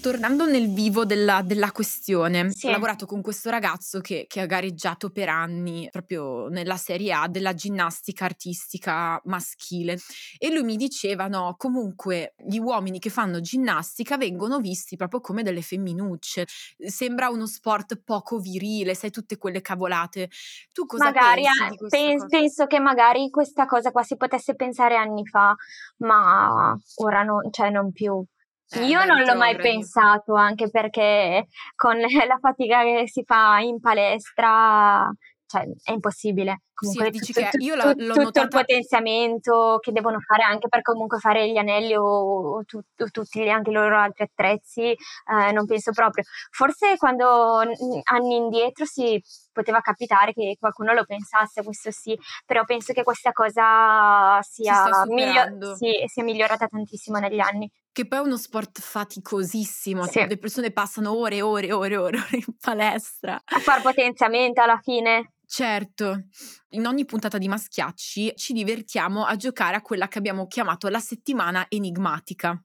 tornando 0.00 0.46
nel 0.46 0.72
vivo 0.72 1.04
della, 1.04 1.42
della 1.42 1.72
questione, 1.72 2.50
sì. 2.50 2.66
ho 2.66 2.70
lavorato 2.70 3.06
con 3.06 3.22
questo 3.22 3.50
ragazzo 3.50 4.00
che, 4.00 4.26
che, 4.28 4.40
ha 4.40 4.46
gareggiato 4.46 5.10
per 5.10 5.28
anni 5.28 5.88
proprio 5.90 6.48
nella 6.48 6.76
Serie 6.76 7.12
A 7.12 7.28
della 7.28 7.54
ginnastica 7.54 8.24
artistica 8.24 9.20
maschile 9.24 9.98
e 10.38 10.52
lui 10.52 10.62
mi 10.62 10.76
diceva 10.76 11.26
no, 11.28 11.54
comunque 11.56 12.34
gli 12.36 12.58
uomini 12.58 12.98
che 12.98 13.10
fanno 13.10 13.40
ginnastica 13.40 14.16
vengono 14.16 14.58
visti 14.58 14.96
proprio 14.96 15.20
come 15.20 15.42
delle 15.42 15.62
femminucce, 15.62 16.46
sembra 16.78 17.28
uno 17.28 17.46
sport 17.46 18.00
poco 18.04 18.38
virile, 18.38 18.94
sai 18.94 19.10
tutte 19.10 19.36
quelle 19.36 19.60
cavolate. 19.60 20.28
Tu 20.72 20.86
cosa 20.86 21.04
magari, 21.04 21.42
pensi? 21.42 21.86
Penso, 21.88 22.26
penso 22.26 22.66
che 22.66 22.78
magari 22.78 23.30
questa 23.30 23.66
cosa 23.66 23.90
qua 23.90 24.02
si 24.02 24.16
potesse 24.16 24.54
pensare 24.54 24.96
anni 24.96 25.26
fa, 25.26 25.54
ma 25.98 26.76
ora 26.96 27.22
no, 27.22 27.40
cioè 27.50 27.70
non 27.70 27.92
più. 27.92 28.24
Eh, 28.70 28.84
Io 28.84 29.04
non 29.04 29.22
l'ho 29.22 29.36
mai 29.36 29.56
pensato, 29.56 30.34
anche 30.34 30.68
perché 30.70 31.46
con 31.74 31.96
la 32.28 32.38
fatica 32.40 32.82
che 32.82 33.08
si 33.08 33.22
fa 33.24 33.58
in 33.60 33.80
palestra, 33.80 35.10
cioè, 35.46 35.66
è 35.82 35.92
impossibile. 35.92 36.62
Comunque, 36.78 37.06
sì, 37.06 37.10
dici 37.10 37.32
che 37.32 37.50
io 37.58 37.74
l'ho, 37.74 37.86
l'ho 37.86 38.12
tutto 38.12 38.22
notata... 38.22 38.42
il 38.42 38.48
potenziamento 38.48 39.78
che 39.80 39.90
devono 39.90 40.20
fare 40.20 40.44
anche 40.44 40.68
per 40.68 40.80
comunque 40.80 41.18
fare 41.18 41.50
gli 41.50 41.56
anelli 41.56 41.96
o, 41.96 42.04
o, 42.04 42.64
tu, 42.64 42.78
o 42.78 43.10
tutti 43.10 43.50
anche 43.50 43.70
i 43.70 43.72
loro 43.72 43.98
altri 43.98 44.22
attrezzi, 44.22 44.82
eh, 44.82 45.50
non 45.52 45.66
penso 45.66 45.90
proprio. 45.90 46.22
Forse 46.50 46.96
quando 46.96 47.58
anni 47.58 48.36
indietro 48.36 48.84
si 48.84 49.20
poteva 49.50 49.80
capitare 49.80 50.32
che 50.32 50.56
qualcuno 50.60 50.92
lo 50.92 51.04
pensasse, 51.04 51.64
questo 51.64 51.90
sì, 51.90 52.16
però 52.46 52.64
penso 52.64 52.92
che 52.92 53.02
questa 53.02 53.32
cosa 53.32 54.40
sia, 54.42 55.04
miglio- 55.06 55.74
sì, 55.74 55.90
sia 56.06 56.22
migliorata 56.22 56.68
tantissimo 56.68 57.18
negli 57.18 57.40
anni. 57.40 57.68
Che 57.98 58.06
poi 58.06 58.20
è 58.20 58.22
uno 58.22 58.36
sport 58.36 58.78
faticosissimo, 58.78 60.06
sì. 60.06 60.24
le 60.24 60.38
persone 60.38 60.70
passano 60.70 61.16
ore 61.16 61.38
e 61.38 61.42
ore 61.42 61.66
e 61.66 61.72
ore, 61.72 61.96
ore 61.96 62.20
in 62.30 62.54
palestra. 62.60 63.34
A 63.44 63.58
far 63.58 63.82
potenziamento 63.82 64.62
alla 64.62 64.78
fine. 64.80 65.32
Certo, 65.44 66.26
in 66.68 66.86
ogni 66.86 67.04
puntata 67.04 67.38
di 67.38 67.48
Maschiacci 67.48 68.34
ci 68.36 68.52
divertiamo 68.52 69.24
a 69.24 69.34
giocare 69.34 69.74
a 69.74 69.82
quella 69.82 70.06
che 70.06 70.18
abbiamo 70.18 70.46
chiamato 70.46 70.86
la 70.86 71.00
settimana 71.00 71.66
enigmatica. 71.68 72.62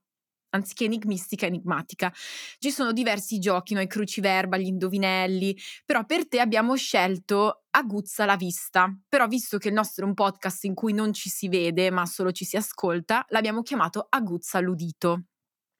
Anziché 0.55 0.85
enigmistica, 0.85 1.47
enigmatica. 1.47 2.13
Ci 2.59 2.69
sono 2.69 2.91
diversi 2.91 3.39
giochi, 3.39 3.73
noi 3.73 3.87
cruciverba, 3.87 4.55
gli 4.57 4.67
indovinelli, 4.67 5.57
però 5.83 6.05
per 6.05 6.27
te 6.27 6.39
abbiamo 6.39 6.75
scelto 6.75 7.63
Aguzza 7.71 8.25
la 8.25 8.35
vista. 8.35 8.87
Però 9.09 9.25
visto 9.25 9.57
che 9.57 9.69
il 9.69 9.73
nostro 9.73 10.05
è 10.05 10.07
un 10.07 10.13
podcast 10.13 10.65
in 10.65 10.75
cui 10.75 10.93
non 10.93 11.11
ci 11.11 11.29
si 11.29 11.49
vede 11.49 11.89
ma 11.89 12.05
solo 12.05 12.31
ci 12.31 12.45
si 12.45 12.55
ascolta, 12.55 13.25
l'abbiamo 13.29 13.63
chiamato 13.63 14.05
Aguzza 14.09 14.59
l'udito. 14.59 15.23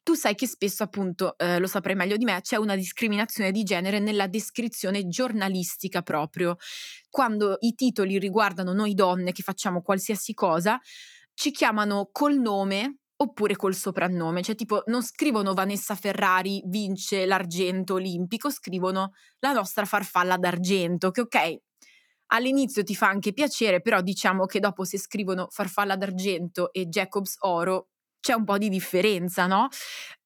Tu 0.02 0.16
sai 0.16 0.36
che 0.36 0.48
spesso, 0.48 0.84
appunto, 0.84 1.38
eh, 1.38 1.60
lo 1.60 1.68
saprai 1.68 1.96
meglio 1.96 2.18
di 2.18 2.26
me, 2.26 2.42
c'è 2.42 2.58
una 2.58 2.76
discriminazione 2.76 3.52
di 3.52 3.64
genere 3.64 4.00
nella 4.00 4.28
descrizione 4.28 5.08
giornalistica 5.08 6.02
proprio. 6.02 6.58
Quando 7.10 7.58
i 7.60 7.74
titoli 7.74 8.18
riguardano 8.18 8.74
noi 8.74 8.96
donne 8.96 9.32
che 9.32 9.44
facciamo 9.44 9.82
qualsiasi 9.82 10.34
cosa, 10.34 10.80
ci 11.36 11.52
chiamano 11.52 12.10
col 12.12 12.38
nome 12.38 13.03
oppure 13.24 13.56
col 13.56 13.76
soprannome, 13.76 14.42
cioè 14.42 14.56
tipo 14.56 14.84
non 14.88 15.04
scrivono 15.04 15.54
Vanessa 15.54 15.96
Ferrari 15.96 16.62
vince 16.66 17.26
l'argento 17.26 17.96
olimpico, 17.96 18.50
scrivono 18.50 19.14
la 19.40 19.52
nostra 19.52 19.86
farfalla 19.86 20.38
d'argento, 20.38 21.12
che 21.12 21.22
ok, 21.22 21.58
all'inizio 22.28 22.84
ti 22.84 22.96
fa 22.96 23.08
anche 23.08 23.34
piacere, 23.34 23.82
però 23.82 24.02
diciamo 24.02 24.46
che 24.46 24.60
dopo 24.60 24.84
se 24.84 24.98
scrivono 24.98 25.48
farfalla 25.50 25.96
d'argento 25.96 26.72
e 26.72 26.88
Jacobs 26.88 27.38
oro 27.40 27.90
c'è 28.24 28.34
un 28.34 28.46
po' 28.46 28.58
di 28.58 28.70
differenza, 28.70 29.48
no? 29.48 29.68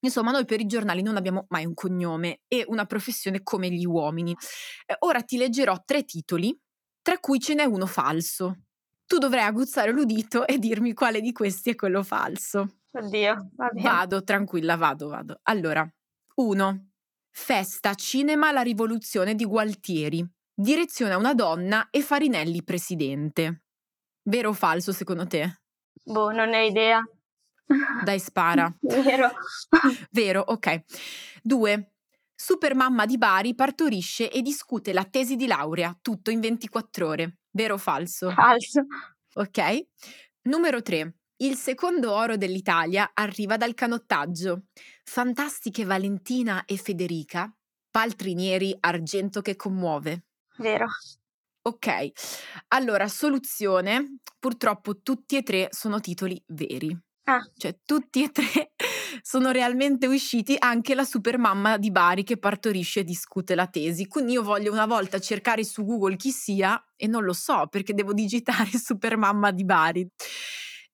Insomma, 0.02 0.30
noi 0.30 0.46
per 0.46 0.60
i 0.60 0.68
giornali 0.68 1.02
non 1.02 1.18
abbiamo 1.18 1.48
mai 1.50 1.66
un 1.66 1.74
cognome 1.74 2.42
e 2.48 2.64
una 2.68 2.86
professione 2.86 3.42
come 3.42 3.72
gli 3.72 3.86
uomini. 3.86 4.36
Eh, 4.86 4.96
ora 5.00 5.24
ti 5.24 5.36
leggerò 5.36 5.82
tre 5.84 6.04
titoli, 6.04 6.56
tra 7.02 7.18
cui 7.18 7.40
ce 7.40 7.56
n'è 7.56 7.64
uno 7.64 7.88
falso. 7.88 8.58
Tu 9.08 9.18
dovrai 9.18 9.46
aguzzare 9.46 9.92
l'udito 9.92 10.46
e 10.46 10.60
dirmi 10.60 10.94
quale 10.94 11.22
di 11.22 11.32
questi 11.32 11.72
è 11.72 11.76
quello 11.76 12.04
falso. 12.04 12.82
Oddio, 12.98 13.52
va 13.56 13.70
bene. 13.70 13.88
Vado, 13.88 14.24
tranquilla, 14.24 14.76
vado, 14.76 15.10
vado. 15.10 15.40
Allora, 15.44 15.88
uno. 16.36 16.90
Festa 17.30 17.94
Cinema 17.94 18.52
La 18.52 18.62
Rivoluzione 18.62 19.36
di 19.36 19.46
Gualtieri. 19.46 20.28
Direzione 20.52 21.14
a 21.14 21.18
una 21.18 21.36
donna 21.36 21.90
e 21.92 22.02
Farinelli 22.02 22.64
presidente. 22.64 23.66
Vero 24.24 24.50
o 24.50 24.54
falso 24.54 24.92
secondo 24.92 25.28
te? 25.28 25.62
Boh, 26.04 26.32
non 26.32 26.50
ne 26.50 26.64
ho 26.64 26.66
idea. 26.66 27.04
Dai, 28.04 28.20
spara. 28.20 28.74
Vero. 28.82 29.30
Vero, 30.10 30.42
ok. 30.48 30.84
Due. 31.44 31.92
Supermamma 32.34 33.06
di 33.06 33.18
Bari 33.18 33.56
partorisce 33.56 34.32
e 34.32 34.42
discute 34.42 34.94
la 34.94 35.04
tesi 35.04 35.36
di 35.36 35.48
laurea, 35.48 35.96
tutto 36.02 36.32
in 36.32 36.40
24 36.40 37.08
ore. 37.08 37.38
Vero 37.52 37.76
o 37.76 37.78
falso? 37.78 38.32
Falso. 38.32 38.86
Ok. 39.36 39.88
Numero 40.44 40.82
3. 40.82 41.17
Il 41.40 41.56
secondo 41.56 42.14
oro 42.14 42.36
dell'Italia 42.36 43.12
arriva 43.14 43.58
dal 43.58 43.76
canottaggio. 43.76 44.64
Fantastiche 45.04 45.86
Valentina 45.86 46.66
e 46.66 46.78
Federica, 46.78 47.56
paltrinieri 47.92 48.76
argento 48.80 49.42
che 49.42 49.56
commuove. 49.56 50.26
Vero. 50.58 50.88
Ok, 51.62 52.12
allora 52.70 53.08
soluzione, 53.08 54.18
purtroppo 54.40 55.02
tutti 55.02 55.38
e 55.38 55.44
tre 55.44 55.68
sono 55.70 56.00
titoli 56.00 56.42
veri. 56.48 56.98
Ah. 57.26 57.48
Cioè, 57.56 57.78
tutti 57.86 58.24
e 58.24 58.32
tre 58.32 58.72
sono 59.22 59.52
realmente 59.52 60.08
usciti, 60.08 60.56
anche 60.58 60.96
la 60.96 61.04
supermamma 61.04 61.78
di 61.78 61.92
Bari 61.92 62.24
che 62.24 62.38
partorisce 62.40 63.02
e 63.02 63.04
discute 63.04 63.54
la 63.54 63.68
tesi. 63.68 64.08
Quindi 64.08 64.32
io 64.32 64.42
voglio 64.42 64.72
una 64.72 64.88
volta 64.88 65.20
cercare 65.20 65.64
su 65.64 65.86
Google 65.86 66.16
chi 66.16 66.32
sia 66.32 66.84
e 66.96 67.06
non 67.06 67.24
lo 67.24 67.34
so 67.34 67.68
perché 67.70 67.94
devo 67.94 68.14
digitare 68.14 68.72
supermamma 68.80 69.52
di 69.52 69.66
Bari. 69.66 70.10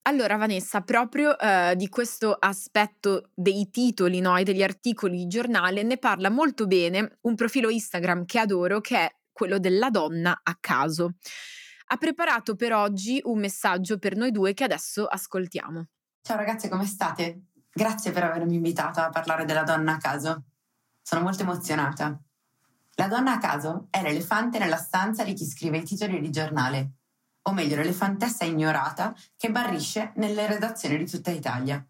Allora 0.06 0.36
Vanessa, 0.36 0.82
proprio 0.82 1.40
eh, 1.40 1.76
di 1.78 1.88
questo 1.88 2.36
aspetto 2.38 3.30
dei 3.34 3.70
titoli 3.70 4.20
no, 4.20 4.36
e 4.36 4.44
degli 4.44 4.62
articoli 4.62 5.16
di 5.16 5.28
giornale 5.28 5.82
ne 5.84 5.98
parla 5.98 6.30
molto 6.30 6.68
bene 6.68 7.20
un 7.22 7.36
profilo 7.36 7.70
Instagram 7.70 8.26
che 8.26 8.40
adoro 8.40 8.82
che 8.82 8.98
è 8.98 9.16
quello 9.32 9.60
della 9.60 9.90
donna 9.90 10.42
a 10.44 10.58
caso. 10.60 11.14
Ha 11.88 11.96
preparato 11.96 12.56
per 12.56 12.74
oggi 12.74 13.22
un 13.24 13.40
messaggio 13.40 13.98
per 13.98 14.18
noi 14.18 14.32
due 14.32 14.54
che 14.54 14.66
adesso 14.66 15.06
ascoltiamo. 15.06 15.88
Ciao 16.22 16.36
ragazze, 16.36 16.68
come 16.68 16.86
state? 16.86 17.44
Grazie 17.72 18.12
per 18.12 18.24
avermi 18.24 18.56
invitata 18.56 19.06
a 19.06 19.10
parlare 19.10 19.46
della 19.46 19.64
donna 19.64 19.94
a 19.94 19.98
caso. 19.98 20.44
Sono 21.02 21.22
molto 21.22 21.44
emozionata. 21.44 22.22
La 22.96 23.08
donna 23.08 23.34
a 23.34 23.38
caso 23.38 23.88
è 23.90 24.02
l'elefante 24.02 24.60
nella 24.60 24.76
stanza 24.76 25.24
di 25.24 25.34
chi 25.34 25.46
scrive 25.46 25.78
i 25.78 25.84
titoli 25.84 26.20
di 26.20 26.30
giornale, 26.30 26.92
o 27.44 27.54
meglio 27.54 27.76
l'elefantessa 27.76 28.46
ignorata 28.46 29.16
che 29.38 29.52
barrisce 29.52 30.14
nelle 30.16 30.48
redazioni 30.48 30.98
di 30.98 31.10
tutta 31.10 31.32
Italia. 31.32 31.86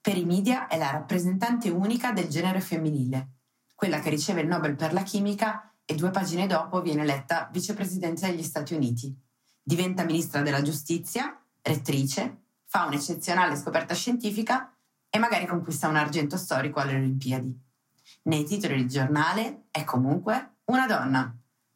Per 0.00 0.16
i 0.16 0.24
media 0.24 0.66
è 0.66 0.76
la 0.76 0.90
rappresentante 0.90 1.70
unica 1.70 2.12
del 2.12 2.28
genere 2.28 2.60
femminile, 2.60 3.28
quella 3.74 4.00
che 4.00 4.10
riceve 4.10 4.42
il 4.42 4.48
Nobel 4.48 4.76
per 4.76 4.92
la 4.92 5.02
chimica 5.02 5.74
e 5.84 5.94
due 5.94 6.10
pagine 6.10 6.46
dopo 6.46 6.80
viene 6.80 7.02
eletta 7.02 7.48
vicepresidente 7.52 8.26
degli 8.26 8.42
Stati 8.42 8.74
Uniti. 8.74 9.14
Diventa 9.62 10.04
ministra 10.04 10.42
della 10.42 10.62
giustizia, 10.62 11.38
rettrice, 11.62 12.42
fa 12.66 12.84
un'eccezionale 12.84 13.56
scoperta 13.56 13.94
scientifica 13.94 14.74
e 15.08 15.18
magari 15.18 15.46
conquista 15.46 15.88
un 15.88 15.96
argento 15.96 16.36
storico 16.36 16.80
alle 16.80 16.96
Olimpiadi. 16.96 17.56
Nei 18.24 18.44
titoli 18.44 18.76
di 18.76 18.88
giornale 18.88 19.66
è 19.70 19.84
comunque 19.84 20.56
una 20.64 20.86
donna, 20.86 21.34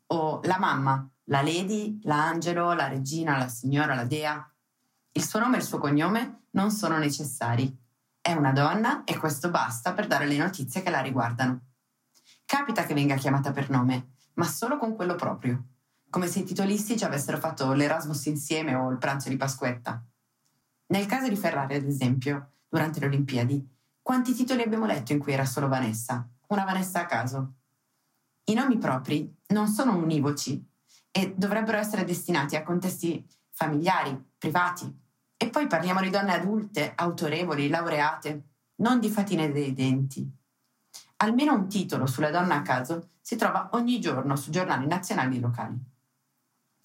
o 0.08 0.40
la 0.42 0.58
mamma, 0.58 1.08
la 1.28 1.42
lady, 1.42 1.98
l'angelo, 2.02 2.72
la 2.72 2.88
regina, 2.88 3.36
la 3.36 3.48
signora, 3.48 3.94
la 3.94 4.04
dea. 4.04 4.50
Il 5.12 5.24
suo 5.24 5.38
nome 5.38 5.56
e 5.56 5.58
il 5.60 5.64
suo 5.64 5.78
cognome 5.78 6.44
non 6.50 6.70
sono 6.70 6.98
necessari. 6.98 7.76
È 8.20 8.32
una 8.32 8.52
donna 8.52 9.04
e 9.04 9.16
questo 9.18 9.50
basta 9.50 9.92
per 9.92 10.06
dare 10.06 10.26
le 10.26 10.36
notizie 10.36 10.82
che 10.82 10.90
la 10.90 11.00
riguardano. 11.00 11.60
Capita 12.44 12.84
che 12.84 12.94
venga 12.94 13.16
chiamata 13.16 13.52
per 13.52 13.68
nome, 13.68 14.12
ma 14.34 14.44
solo 14.44 14.78
con 14.78 14.94
quello 14.94 15.14
proprio. 15.14 15.64
come 16.10 16.26
se 16.26 16.38
i 16.38 16.44
titolisti 16.44 16.96
ci 16.96 17.04
avessero 17.04 17.36
fatto 17.36 17.70
l'Erasmus 17.74 18.24
insieme 18.26 18.74
o 18.74 18.90
il 18.90 18.96
pranzo 18.96 19.28
di 19.28 19.36
Pasquetta. 19.36 20.02
Nel 20.86 21.04
caso 21.04 21.28
di 21.28 21.36
Ferrari, 21.36 21.74
ad 21.74 21.84
esempio, 21.84 22.52
durante 22.66 22.98
le 22.98 23.06
Olimpiadi, 23.06 23.68
quanti 24.00 24.32
titoli 24.32 24.62
abbiamo 24.62 24.86
letto 24.86 25.12
in 25.12 25.18
cui 25.18 25.34
era 25.34 25.44
solo 25.44 25.68
Vanessa? 25.68 26.26
Una 26.46 26.64
Vanessa 26.64 27.00
a 27.00 27.06
caso. 27.06 27.56
I 28.44 28.54
nomi 28.54 28.78
propri 28.78 29.36
non 29.48 29.68
sono 29.68 29.96
univoci 29.96 30.67
e 31.10 31.34
dovrebbero 31.36 31.78
essere 31.78 32.04
destinati 32.04 32.56
a 32.56 32.62
contesti 32.62 33.26
familiari, 33.50 34.16
privati. 34.38 35.06
E 35.36 35.48
poi 35.50 35.66
parliamo 35.66 36.00
di 36.00 36.10
donne 36.10 36.34
adulte, 36.34 36.92
autorevoli, 36.94 37.68
laureate, 37.68 38.42
non 38.76 39.00
di 39.00 39.10
fatine 39.10 39.50
dei 39.50 39.72
denti. 39.72 40.28
Almeno 41.16 41.54
un 41.54 41.68
titolo 41.68 42.06
sulla 42.06 42.30
donna 42.30 42.56
a 42.56 42.62
caso 42.62 43.10
si 43.20 43.36
trova 43.36 43.70
ogni 43.72 44.00
giorno 44.00 44.36
su 44.36 44.50
giornali 44.50 44.86
nazionali 44.86 45.36
e 45.36 45.40
locali. 45.40 45.78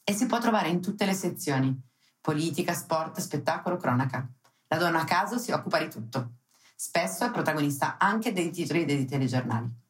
E 0.03 0.13
si 0.13 0.25
può 0.25 0.39
trovare 0.39 0.69
in 0.69 0.81
tutte 0.81 1.05
le 1.05 1.13
sezioni, 1.13 1.79
politica, 2.19 2.73
sport, 2.73 3.19
spettacolo, 3.19 3.77
cronaca. 3.77 4.27
La 4.67 4.77
donna 4.77 5.01
a 5.01 5.05
caso 5.05 5.37
si 5.37 5.51
occupa 5.51 5.79
di 5.79 5.89
tutto. 5.89 6.37
Spesso 6.75 7.25
è 7.25 7.31
protagonista 7.31 7.97
anche 7.97 8.33
dei 8.33 8.49
titoli 8.49 8.85
dei 8.85 9.05
telegiornali. 9.05 9.82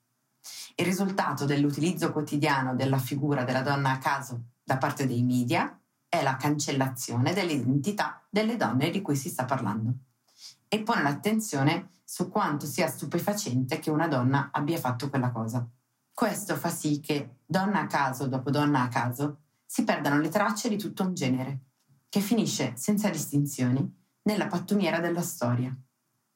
Il 0.75 0.86
risultato 0.86 1.45
dell'utilizzo 1.45 2.12
quotidiano 2.12 2.75
della 2.75 2.97
figura 2.97 3.43
della 3.43 3.62
donna 3.62 3.91
a 3.91 3.97
caso 3.97 4.41
da 4.63 4.77
parte 4.77 5.06
dei 5.06 5.23
media 5.23 5.79
è 6.08 6.21
la 6.21 6.36
cancellazione 6.36 7.34
dell'identità 7.34 8.21
delle 8.29 8.56
donne 8.56 8.89
di 8.89 9.01
cui 9.01 9.15
si 9.15 9.29
sta 9.29 9.45
parlando 9.45 9.93
e 10.67 10.82
pone 10.82 11.03
l'attenzione 11.03 11.89
su 12.03 12.29
quanto 12.29 12.65
sia 12.65 12.88
stupefacente 12.88 13.77
che 13.77 13.91
una 13.91 14.08
donna 14.08 14.49
abbia 14.51 14.79
fatto 14.79 15.10
quella 15.10 15.32
cosa. 15.32 15.67
Questo 16.12 16.56
fa 16.56 16.69
sì 16.69 16.99
che 16.99 17.38
donna 17.45 17.82
a 17.82 17.88
caso 17.88 18.27
dopo 18.27 18.49
donna 18.49 18.82
a 18.82 18.88
caso 18.88 19.41
si 19.65 19.84
perdano 19.84 20.19
le 20.19 20.29
tracce 20.29 20.69
di 20.69 20.77
tutto 20.77 21.03
un 21.03 21.13
genere, 21.13 21.60
che 22.10 22.21
finisce 22.21 22.73
senza 22.75 23.10
distinzioni 23.10 23.88
nella 24.23 24.47
pattumiera 24.47 24.99
della 24.99 25.21
storia. 25.21 25.75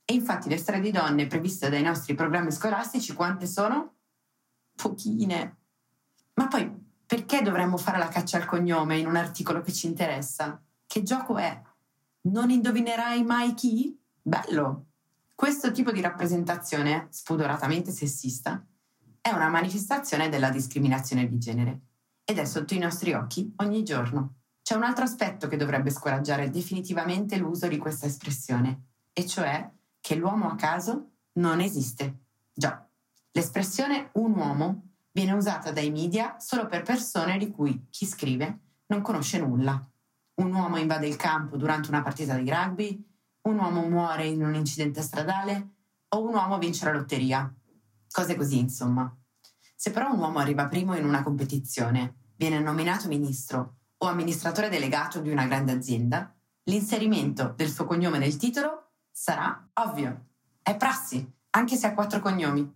E 0.06 0.14
infatti 0.14 0.50
le 0.50 0.58
storie 0.58 0.82
di 0.82 0.92
donne 0.92 1.28
previste 1.28 1.70
dai 1.70 1.82
nostri 1.82 2.14
programmi 2.14 2.52
scolastici 2.52 3.14
quante 3.14 3.46
sono? 3.46 3.97
Pochine. 4.78 5.58
Ma 6.36 6.48
poi 6.48 6.72
perché 7.04 7.42
dovremmo 7.42 7.78
fare 7.78 7.98
la 7.98 8.10
caccia 8.10 8.38
al 8.38 8.46
cognome 8.46 9.00
in 9.00 9.08
un 9.08 9.16
articolo 9.16 9.62
che 9.62 9.74
ci 9.74 9.88
interessa? 9.88 10.62
Che 10.86 11.02
gioco 11.02 11.38
è? 11.38 11.62
Non 12.30 12.52
indovinerai 12.52 13.24
mai 13.24 13.56
chi? 13.56 14.00
Bello! 14.22 14.86
Questo 15.34 15.72
tipo 15.72 15.92
di 15.92 16.00
rappresentazione, 16.00 17.08
spudoratamente 17.10 17.92
sessista, 17.92 18.64
è 19.20 19.32
una 19.32 19.50
manifestazione 19.50 20.30
della 20.30 20.52
discriminazione 20.52 21.28
di 21.28 21.40
genere 21.40 21.80
ed 22.24 22.38
è 22.38 22.46
sotto 22.46 22.76
i 22.76 22.80
nostri 22.80 23.14
occhi 23.14 23.52
ogni 23.58 23.84
giorno. 23.84 24.36
C'è 24.62 24.76
un 24.76 24.84
altro 24.84 25.06
aspetto 25.06 25.48
che 25.48 25.58
dovrebbe 25.58 25.90
scoraggiare 25.90 26.52
definitivamente 26.52 27.38
l'uso 27.38 27.68
di 27.68 27.78
questa 27.78 28.06
espressione, 28.06 28.84
e 29.12 29.26
cioè 29.26 29.70
che 30.00 30.16
l'uomo 30.16 30.50
a 30.50 30.56
caso 30.56 31.14
non 31.34 31.62
esiste. 31.62 32.26
Già, 32.54 32.87
l'espressione 33.32 34.10
un 34.14 34.36
uomo 34.36 34.92
viene 35.12 35.34
usata 35.34 35.72
dai 35.72 35.92
media 35.92 36.38
solo 36.40 36.68
per 36.68 36.84
persone 36.84 37.38
di 37.38 37.50
cui 37.50 37.88
chi 37.90 38.06
scrive 38.06 38.60
non 38.88 39.02
conosce 39.02 39.40
nulla. 39.40 39.84
Un 40.36 40.54
uomo 40.54 40.78
invade 40.78 41.08
il 41.08 41.16
campo 41.16 41.58
durante 41.58 41.90
una 41.90 42.04
partita 42.04 42.36
di 42.36 42.50
rugby, 42.50 43.04
un 43.42 43.58
uomo 43.58 43.88
muore 43.88 44.28
in 44.28 44.44
un 44.44 44.54
incidente 44.54 45.02
stradale 45.02 45.76
o 46.10 46.24
un 46.24 46.34
uomo 46.34 46.58
vince 46.58 46.86
la 46.86 46.94
lotteria. 46.94 47.52
Cose 48.10 48.36
così, 48.36 48.60
insomma. 48.60 49.14
Se 49.76 49.92
però 49.92 50.12
un 50.12 50.20
uomo 50.20 50.40
arriva 50.40 50.68
primo 50.68 50.96
in 50.96 51.06
una 51.06 51.24
competizione, 51.24 52.32
viene 52.36 52.60
nominato 52.60 53.08
ministro 53.08 53.78
o 53.98 54.08
amministratore 54.08 54.70
delegato 54.70 55.20
di 55.20 55.32
una 55.32 55.48
grande 55.48 55.72
azienda, 55.72 56.36
l'inserimento 56.64 57.54
del 57.56 57.70
suo 57.70 57.86
cognome 57.86 58.20
nel 58.20 58.38
titolo 58.38 58.92
sarà 59.12 59.70
ovvio. 59.74 60.28
È 60.62 60.76
prassi, 60.78 61.28
anche 61.52 61.76
se 61.76 61.88
ha 61.88 61.94
quattro 61.94 62.20
cognomi. 62.20 62.76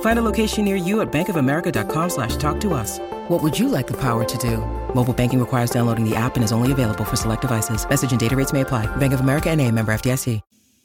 Find 0.00 0.18
a 0.18 0.22
location 0.22 0.66
near 0.66 0.76
you 0.76 1.00
at 1.00 1.10
bankofamerica.com 1.10 2.10
slash 2.10 2.36
talk 2.36 2.60
to 2.60 2.74
us. 2.74 2.98
What 3.28 3.42
would 3.42 3.58
you 3.58 3.68
like 3.68 3.86
the 3.86 3.96
power 3.96 4.24
to 4.24 4.38
do? 4.38 4.58
Mobile 4.94 5.14
banking 5.14 5.40
requires 5.40 5.70
downloading 5.70 6.04
the 6.04 6.14
app 6.16 6.36
and 6.36 6.44
is 6.44 6.52
only 6.52 6.72
available 6.72 7.04
for 7.04 7.16
select 7.16 7.42
devices. 7.42 7.86
Message 7.88 8.10
and 8.10 8.20
data 8.20 8.36
rates 8.36 8.52
may 8.52 8.60
apply. 8.60 8.86
Bank 8.96 9.14
of 9.14 9.20
America 9.20 9.48
and 9.50 9.60
a 9.60 9.70
member 9.70 9.92
FDIC. 9.92 10.40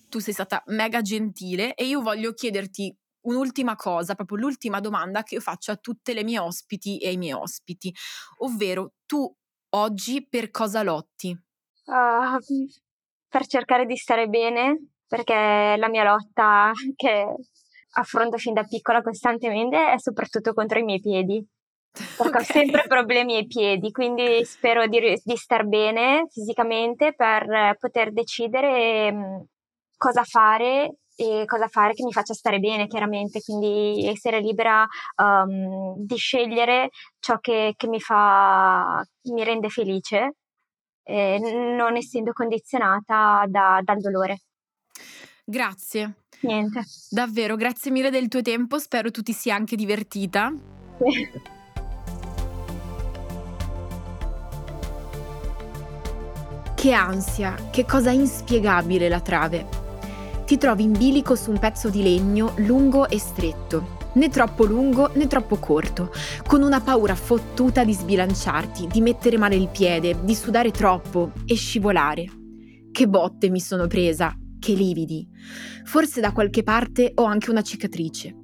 Tu 0.09 0.19
sei 0.21 0.33
stata 0.33 0.63
mega 0.67 1.01
gentile 1.01 1.73
e 1.73 1.85
io 1.85 2.01
voglio 2.01 2.31
chiederti 2.31 2.95
un'ultima 3.25 3.75
cosa, 3.75 4.15
proprio 4.15 4.37
l'ultima 4.37 4.79
domanda 4.79 5.23
che 5.23 5.35
io 5.35 5.41
faccio 5.41 5.71
a 5.71 5.75
tutte 5.75 6.13
le 6.13 6.23
mie 6.23 6.39
ospiti 6.39 6.99
e 6.99 7.07
ai 7.09 7.17
miei 7.17 7.33
ospiti, 7.33 7.93
ovvero 8.37 8.93
tu 9.05 9.29
oggi 9.71 10.25
per 10.27 10.51
cosa 10.51 10.83
lotti? 10.83 11.37
Uh, 11.85 12.39
per 13.27 13.47
cercare 13.47 13.85
di 13.85 13.97
stare 13.97 14.27
bene, 14.27 14.91
perché 15.07 15.75
la 15.77 15.89
mia 15.89 16.03
lotta 16.03 16.71
che 16.95 17.25
affronto 17.97 18.37
fin 18.37 18.53
da 18.53 18.63
piccola 18.63 19.01
costantemente 19.01 19.91
è 19.91 19.99
soprattutto 19.99 20.53
contro 20.53 20.79
i 20.79 20.83
miei 20.83 20.99
piedi. 20.99 21.45
Perché 21.95 22.27
okay. 22.27 22.41
ho 22.41 22.43
sempre 22.43 22.83
problemi 22.87 23.35
ai 23.37 23.47
piedi, 23.47 23.91
quindi 23.91 24.43
spero 24.43 24.85
di, 24.87 24.99
di 25.23 25.37
star 25.37 25.65
bene 25.65 26.27
fisicamente 26.29 27.13
per 27.15 27.77
poter 27.79 28.11
decidere 28.11 29.11
mm, 29.13 29.35
cosa 29.95 30.23
fare 30.23 30.97
e 31.15 31.43
cosa 31.45 31.67
fare 31.67 31.93
che 31.93 32.03
mi 32.03 32.11
faccia 32.11 32.33
stare 32.33 32.59
bene, 32.59 32.87
chiaramente, 32.87 33.41
quindi 33.41 34.05
essere 34.05 34.41
libera 34.41 34.85
um, 35.15 35.95
di 35.97 36.17
scegliere 36.17 36.89
ciò 37.19 37.39
che, 37.39 37.73
che 37.77 37.87
mi 37.87 38.01
fa, 38.01 39.01
mi 39.31 39.43
rende 39.45 39.69
felice, 39.69 40.35
eh, 41.03 41.39
non 41.39 41.95
essendo 41.95 42.33
condizionata 42.33 43.45
da, 43.47 43.79
dal 43.81 44.01
dolore. 44.01 44.39
Grazie. 45.45 46.24
Niente. 46.45 46.83
Davvero, 47.09 47.55
grazie 47.55 47.91
mille 47.91 48.09
del 48.09 48.27
tuo 48.27 48.41
tempo, 48.41 48.77
spero 48.79 49.11
tu 49.11 49.21
ti 49.21 49.33
sia 49.33 49.55
anche 49.55 49.75
divertita. 49.75 50.53
Sì. 50.97 51.53
Che 56.75 56.93
ansia, 56.93 57.55
che 57.71 57.85
cosa 57.85 58.11
inspiegabile 58.11 59.09
la 59.09 59.19
trave 59.19 59.83
ti 60.45 60.57
trovi 60.57 60.83
in 60.83 60.91
bilico 60.91 61.35
su 61.35 61.49
un 61.49 61.57
pezzo 61.57 61.89
di 61.89 62.03
legno 62.03 62.53
lungo 62.57 63.09
e 63.09 63.17
stretto, 63.17 63.97
né 64.13 64.29
troppo 64.29 64.65
lungo 64.65 65.09
né 65.15 65.25
troppo 65.25 65.57
corto, 65.57 66.11
con 66.45 66.61
una 66.61 66.81
paura 66.81 67.15
fottuta 67.15 67.83
di 67.83 67.93
sbilanciarti, 67.93 68.87
di 68.87 69.01
mettere 69.01 69.37
male 69.37 69.55
il 69.55 69.69
piede, 69.69 70.23
di 70.23 70.35
sudare 70.35 70.69
troppo 70.69 71.31
e 71.45 71.55
scivolare. 71.55 72.29
Che 72.91 73.07
botte 73.07 73.49
mi 73.49 73.59
sono 73.59 73.87
presa, 73.87 74.37
che 74.65 74.73
lividi. 74.73 75.27
Forse 75.83 76.19
da 76.21 76.31
qualche 76.31 76.63
parte 76.63 77.11
ho 77.13 77.23
anche 77.25 77.51
una 77.51 77.61
cicatrice. 77.61 78.35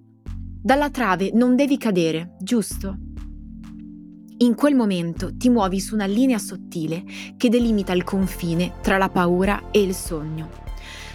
Dalla 0.62 0.91
trave 0.91 1.31
non 1.34 1.55
devi 1.55 1.79
cadere, 1.79 2.36
giusto? 2.39 2.95
In 4.38 4.53
quel 4.53 4.75
momento 4.75 5.36
ti 5.36 5.49
muovi 5.49 5.79
su 5.79 5.95
una 5.95 6.05
linea 6.05 6.38
sottile 6.38 7.03
che 7.38 7.49
delimita 7.49 7.93
il 7.93 8.03
confine 8.03 8.73
tra 8.84 8.99
la 8.99 9.10
paura 9.10 9.71
e 9.71 9.81
il 9.81 9.95
sogno. 9.95 10.61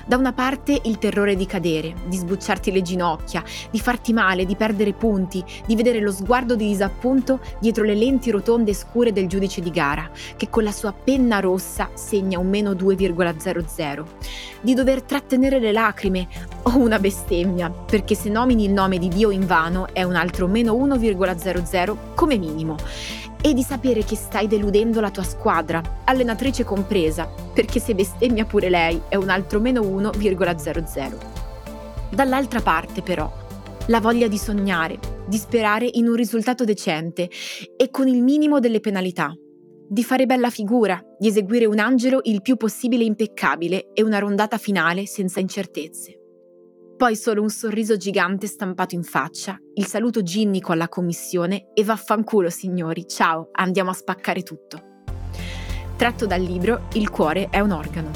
Da 0.09 0.17
una 0.17 0.33
parte 0.33 0.81
il 0.85 0.99
terrore 0.99 1.35
di 1.35 1.47
cadere, 1.47 1.93
di 2.07 2.17
sbucciarti 2.17 2.71
le 2.71 2.81
ginocchia, 2.81 3.43
di 3.73 3.81
farti 3.81 4.13
male, 4.13 4.47
di 4.47 4.55
perdere 4.55 4.93
punti, 4.93 5.43
di 5.67 5.75
vedere 5.75 5.99
lo 5.99 6.13
sguardo 6.13 6.55
di 6.55 6.69
disappunto 6.69 7.41
dietro 7.59 7.83
le 7.83 7.97
lenti 7.97 8.31
rotonde 8.31 8.73
scure 8.73 9.13
del 9.13 9.27
giudice 9.27 9.61
di 9.61 9.71
gara, 9.73 10.09
che 10.37 10.49
con 10.49 10.63
la 10.63 10.71
sua 10.71 10.93
penna 10.93 11.41
rossa 11.41 11.91
segna 11.95 12.39
un 12.39 12.49
meno 12.49 12.71
2,00, 12.71 14.05
di 14.61 14.75
dover 14.75 15.03
trattenere 15.03 15.59
le 15.59 15.73
lacrime 15.73 16.29
o 16.63 16.79
una 16.79 17.01
bestemmia, 17.01 17.69
perché 17.69 18.15
se 18.15 18.29
nomini 18.29 18.65
il 18.65 18.73
nome 18.73 18.99
di 18.99 19.09
Dio 19.09 19.31
in 19.31 19.45
vano 19.45 19.89
è 19.93 20.05
un 20.05 20.15
altro 20.15 20.47
meno 20.47 20.73
1,00 20.75 21.97
come 22.15 22.39
minimo 22.39 22.77
e 23.41 23.55
di 23.55 23.63
sapere 23.63 24.05
che 24.05 24.17
stai 24.17 24.47
deludendo 24.47 25.01
la 25.01 25.11
tua 25.11 25.23
squadra, 25.23 26.01
allenatrice 26.05 26.65
compresa, 26.65 27.29
perché 27.53 27.81
se 27.81 27.95
bestemmia 27.95 28.45
pure 28.45 28.69
lei 28.69 29.01
è 29.09 29.17
un 29.17 29.29
altro 29.29 29.61
meno 29.61 29.83
1,00. 29.83 31.17
Dall'altra 32.11 32.61
parte 32.61 33.03
però, 33.03 33.31
la 33.87 34.01
voglia 34.01 34.29
di 34.29 34.39
sognare, 34.39 34.99
di 35.27 35.37
sperare 35.37 35.89
in 35.93 36.09
un 36.09 36.15
risultato 36.15 36.65
decente 36.65 37.31
e 37.77 37.91
con 37.91 38.09
il 38.09 38.23
minimo 38.23 38.59
delle 38.59 38.81
penalità. 38.81 39.33
di 39.89 40.03
fare 40.03 40.27
bella 40.27 40.51
figura, 40.51 41.01
di 41.19 41.29
eseguire 41.29 41.65
un 41.65 41.79
angelo 41.79 42.21
il 42.25 42.43
più 42.43 42.57
possibile 42.57 43.05
impeccabile 43.05 43.93
e 43.93 44.03
una 44.03 44.19
rondata 44.19 44.59
finale 44.59 45.07
senza 45.07 45.41
incertezze. 45.41 46.26
Poi 46.97 47.15
solo 47.15 47.43
un 47.43 47.51
sorriso 47.51 47.99
gigante 47.99 48.47
stampato 48.47 48.95
in 48.95 49.03
faccia, 49.03 49.59
il 49.75 49.85
saluto 49.85 50.23
ginnico 50.23 50.73
alla 50.73 50.89
commissione 50.89 51.67
e 51.75 51.85
vaffanculo 51.85 52.49
signori, 52.49 53.07
ciao, 53.07 53.51
andiamo 53.53 53.91
a 53.91 53.93
spaccare 53.93 54.43
tutto. 54.43 55.03
Tratto 55.95 56.25
dal 56.25 56.41
libro 56.41 56.89
Il 56.95 57.11
cuore 57.11 57.49
è 57.51 57.61
un 57.61 57.73
organo. 57.73 58.11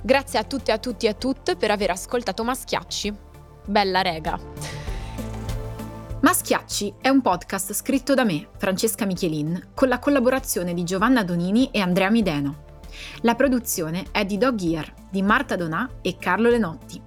Grazie 0.00 0.38
a 0.38 0.44
tutte, 0.44 0.70
a 0.70 0.78
tutti 0.78 1.06
e 1.06 1.08
a 1.08 1.14
tutte 1.14 1.56
per 1.56 1.72
aver 1.72 1.90
ascoltato 1.90 2.44
Maschiacci. 2.44 3.12
Bella 3.66 4.02
rega! 4.02 4.75
Maschiacci 6.26 6.92
è 7.00 7.08
un 7.08 7.22
podcast 7.22 7.72
scritto 7.72 8.12
da 8.12 8.24
me, 8.24 8.48
Francesca 8.56 9.06
Michelin, 9.06 9.68
con 9.72 9.86
la 9.86 10.00
collaborazione 10.00 10.74
di 10.74 10.82
Giovanna 10.82 11.22
Donini 11.22 11.70
e 11.70 11.78
Andrea 11.78 12.10
Mideno. 12.10 12.80
La 13.20 13.36
produzione 13.36 14.06
è 14.10 14.24
di 14.24 14.36
Dog 14.36 14.60
Ear, 14.60 14.92
di 15.08 15.22
Marta 15.22 15.54
Donà 15.54 15.88
e 16.02 16.16
Carlo 16.18 16.48
Lenotti. 16.48 17.00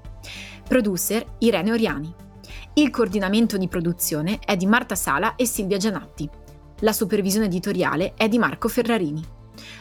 Producer 0.65 1.35
Irene 1.39 1.73
Oriani. 1.73 2.15
Il 2.75 2.89
coordinamento 2.91 3.57
di 3.57 3.67
produzione 3.67 4.39
è 4.39 4.55
di 4.55 4.67
Marta 4.67 4.95
Sala 4.95 5.35
e 5.35 5.45
Silvia 5.45 5.75
Gianatti. 5.75 6.29
La 6.79 6.93
supervisione 6.93 7.47
editoriale 7.47 8.13
è 8.13 8.29
di 8.29 8.37
Marco 8.37 8.69
Ferrarini. 8.69 9.21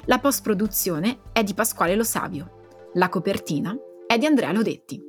La 0.06 0.18
post-produzione 0.18 1.20
è 1.30 1.44
di 1.44 1.54
Pasquale 1.54 1.94
Lo 1.94 2.02
Savio. 2.02 2.66
La 2.94 3.08
copertina 3.08 3.72
è 4.04 4.18
di 4.18 4.26
Andrea 4.26 4.50
Lodetti. 4.50 5.07